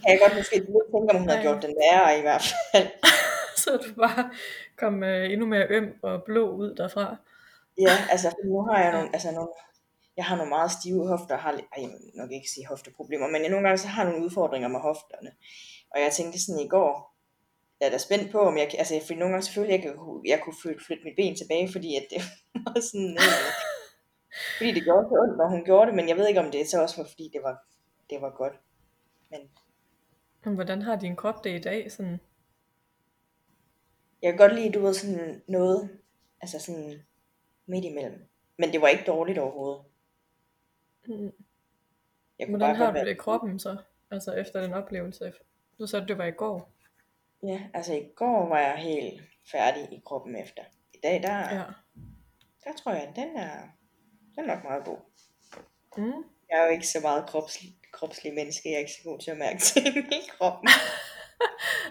[0.00, 2.88] kan jeg godt måske lidt tænke, om hun havde gjort den værre i hvert fald.
[3.62, 4.30] så du bare
[4.76, 7.16] kom uh, endnu mere øm og blå ud derfra.
[7.78, 9.48] Ja, altså nu har jeg nogle, altså nogle,
[10.16, 13.42] jeg har nogle meget stive hofter, har, ej, jeg vil nok ikke sige hofteproblemer, men
[13.42, 15.30] jeg nogle gange så har nogle udfordringer med hofterne.
[15.90, 17.14] Og jeg tænkte sådan i går,
[17.80, 19.94] jeg er da spændt på, om jeg altså fordi nogle gange selvfølgelig, jeg, kan,
[20.26, 22.22] jeg kunne flytte, flytte mit ben tilbage, fordi at det
[22.64, 23.73] var sådan, øh,
[24.56, 26.68] fordi det gjorde så ondt, når hun gjorde det, men jeg ved ikke, om det
[26.68, 27.66] så også var, fordi det var,
[28.10, 28.52] det var godt.
[29.30, 29.40] Men
[30.44, 31.92] Men hvordan har din krop det i dag?
[31.92, 32.20] Sådan,
[34.22, 35.98] jeg kan godt lide, du ved, sådan noget,
[36.40, 37.02] altså sådan
[37.66, 38.28] midt imellem.
[38.58, 39.84] Men det var ikke dårligt overhovedet.
[41.06, 41.32] Mm.
[42.38, 43.76] Jeg kunne hvordan har du det i kroppen så?
[44.10, 45.32] Altså efter den oplevelse?
[45.78, 46.70] Du sagde, at det var i går.
[47.42, 49.22] ja, altså i går var jeg helt
[49.52, 50.62] færdig i kroppen efter.
[50.94, 51.64] I dag, der, Ja.
[52.64, 53.68] der tror jeg, den er,
[54.34, 54.98] den er nok meget god.
[55.96, 56.24] Mm.
[56.50, 58.68] Jeg er jo ikke så meget kropslig, kropslig menneske.
[58.68, 60.68] Jeg er ikke så god til at mærke ting i kroppen.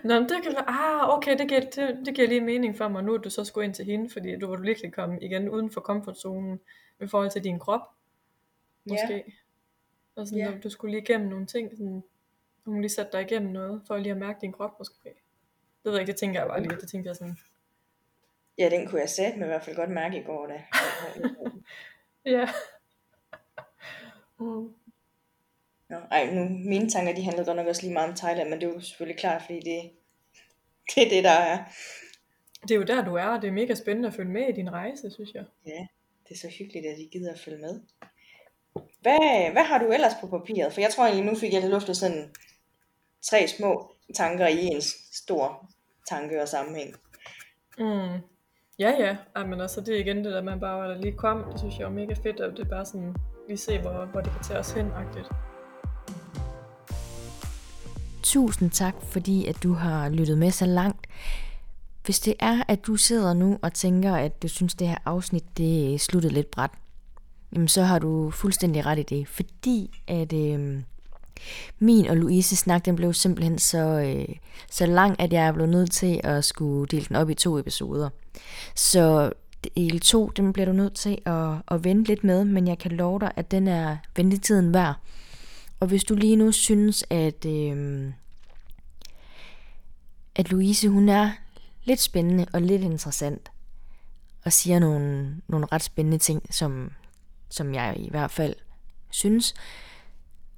[0.04, 3.04] Nå, men det kan ah, okay, det giver, det, det giver lige mening for mig
[3.04, 5.72] nu, at du så skulle ind til hende, fordi du var virkelig kommet igen uden
[5.72, 6.60] for komfortzonen
[7.02, 7.82] i forhold til din krop,
[8.90, 9.14] måske.
[9.14, 9.22] Ja,
[10.16, 10.54] Og sådan, ja.
[10.54, 12.04] at du skulle lige igennem nogle ting, sådan,
[12.66, 15.04] hun lige sætte dig igennem noget, for lige at mærke din krop måske.
[15.04, 15.14] Det
[15.84, 17.38] ved jeg ikke, det tænker jeg bare lige, det tænkte jeg sådan,
[18.58, 20.48] ja, den kunne jeg sætte med i hvert fald godt mærke i går.
[20.48, 20.64] Da.
[22.26, 22.50] ja.
[24.40, 24.74] Mm.
[25.90, 28.62] Nå, ej, nu, mine tanker, de handler godt nok også lige meget om Thailand, men
[28.62, 29.92] det er jo selvfølgelig klart, fordi det,
[30.96, 31.64] det er det, der er.
[32.62, 34.52] Det er jo der, du er, og det er mega spændende at følge med i
[34.52, 35.46] din rejse, synes jeg.
[35.66, 35.88] Ja,
[36.28, 37.82] det er så hyggeligt, at I gider at følge med.
[39.02, 40.74] Hvad, hvad har du ellers på papiret?
[40.74, 42.36] For jeg tror egentlig, nu fik jeg luftet sådan
[43.22, 45.72] tre små tanker i en stor
[46.10, 46.96] tanke og sammenhæng.
[47.78, 48.33] Mm.
[48.80, 49.18] Ja, ja.
[49.36, 51.44] Ej, men altså, det er igen det der, man bare der lige kom.
[51.52, 53.16] Det synes jeg er mega fedt, og det er bare sådan,
[53.48, 55.34] lige se, hvor, hvor det kan tage os hen -agtigt.
[58.24, 61.08] Tusind tak, fordi at du har lyttet med så langt.
[62.06, 65.58] Hvis det er, at du sidder nu og tænker, at du synes, det her afsnit
[65.58, 66.72] det øh, er sluttet lidt bræt,
[67.54, 69.28] jamen så har du fuldstændig ret i det.
[69.28, 70.82] Fordi at øh,
[71.80, 74.36] min og Louise snak, den blev simpelthen så, øh,
[74.72, 78.10] så lang, at jeg blev nødt til at skulle dele den op i to episoder.
[78.76, 79.32] Så
[79.78, 82.92] del 2, den bliver du nødt til at, at vente lidt med, men jeg kan
[82.92, 84.96] love dig, at den er ventetiden værd.
[85.80, 88.12] Og hvis du lige nu synes, at, øh,
[90.36, 91.32] at Louise hun er
[91.84, 93.52] lidt spændende og lidt interessant,
[94.46, 96.92] og siger nogle, nogle ret spændende ting, som,
[97.50, 98.56] som jeg i hvert fald
[99.10, 99.54] synes.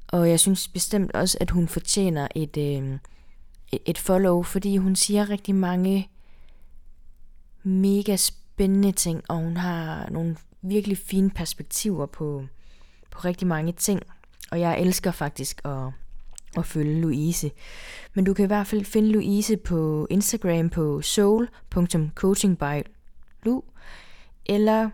[0.08, 2.94] Og jeg synes bestemt også, at hun fortjener et, øh,
[3.72, 6.10] et- et follow, fordi hun siger rigtig mange
[7.66, 12.46] mega spændende ting, og hun har nogle virkelig fine perspektiver på,
[13.12, 14.02] på rigtig mange ting.
[14.52, 15.88] Og jeg elsker faktisk at,
[16.58, 17.52] at følge Louise.
[18.14, 23.64] Men du kan i hvert fald finde Louise på Instagram på soul.coachingbylu
[24.46, 24.90] eller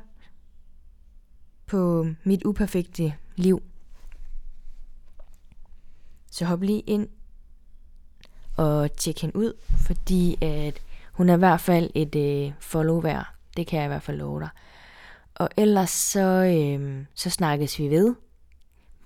[1.66, 3.62] på mit uperfekte liv.
[6.32, 7.08] Så hop lige ind
[8.58, 9.54] og tjek hende ud,
[9.86, 10.82] fordi at
[11.22, 13.26] hun er i hvert fald et øh, follow værd.
[13.58, 14.50] Det kan jeg i hvert fald love dig.
[15.36, 18.16] Og ellers så, øh, så snakkes vi ved.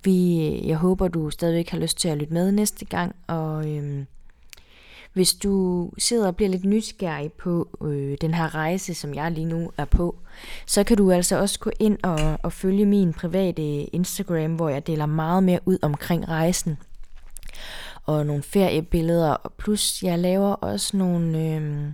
[0.03, 3.71] Vi, øh, jeg håber, du stadigvæk har lyst til at lytte med næste gang, og
[3.71, 4.05] øh,
[5.13, 9.45] hvis du sidder og bliver lidt nysgerrig på øh, den her rejse, som jeg lige
[9.45, 10.15] nu er på,
[10.65, 14.87] så kan du altså også gå ind og, og følge min private Instagram, hvor jeg
[14.87, 16.77] deler meget mere ud omkring rejsen.
[18.05, 21.91] Og nogle feriebilleder, og plus jeg laver også nogle, øh,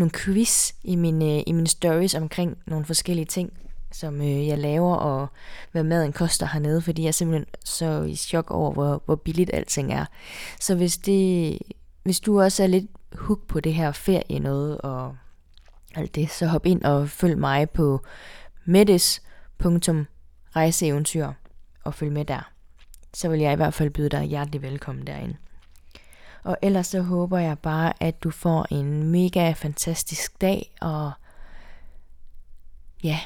[0.00, 3.52] nogle quiz i mine, øh, i mine stories omkring nogle forskellige ting,
[3.92, 5.26] som øh, jeg laver, og
[5.72, 9.50] hvad maden koster hernede, fordi jeg er simpelthen så i chok over, hvor, hvor billigt
[9.54, 10.04] alting er.
[10.60, 11.58] Så hvis, det,
[12.02, 15.16] hvis du også er lidt hook på det her ferie noget, og
[15.94, 18.04] alt det, så hop ind og følg mig på
[18.64, 21.28] medes.rejseeventyr
[21.84, 22.50] og følg med der.
[23.14, 25.36] Så vil jeg i hvert fald byde dig hjertelig velkommen derinde.
[26.42, 31.12] Og ellers så håber jeg bare, at du får en mega fantastisk dag, og
[33.04, 33.20] ja,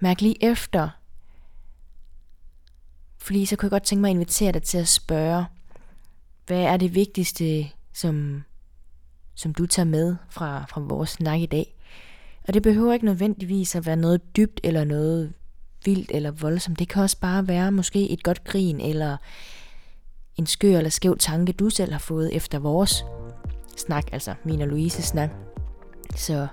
[0.00, 0.88] mærk lige efter.
[3.18, 5.44] Fordi så kunne jeg godt tænke mig at invitere dig til at spørge,
[6.46, 8.44] hvad er det vigtigste, som,
[9.34, 11.74] som du tager med fra, fra vores snak i dag?
[12.48, 15.32] Og det behøver ikke nødvendigvis at være noget dybt eller noget
[15.84, 16.78] vildt eller voldsomt.
[16.78, 19.16] Det kan også bare være måske et godt grin eller
[20.38, 23.04] en skør eller skæv tanke, du selv har fået efter vores
[23.76, 25.30] snak, altså min og Louise snak.
[26.16, 26.46] Så,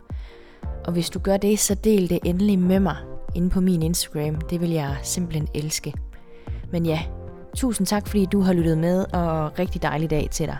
[0.85, 2.97] og hvis du gør det, så del det endelig med mig
[3.35, 4.35] inde på min Instagram.
[4.35, 5.93] Det vil jeg simpelthen elske.
[6.71, 7.01] Men ja,
[7.55, 10.57] tusind tak fordi du har lyttet med, og rigtig dejlig dag til dig.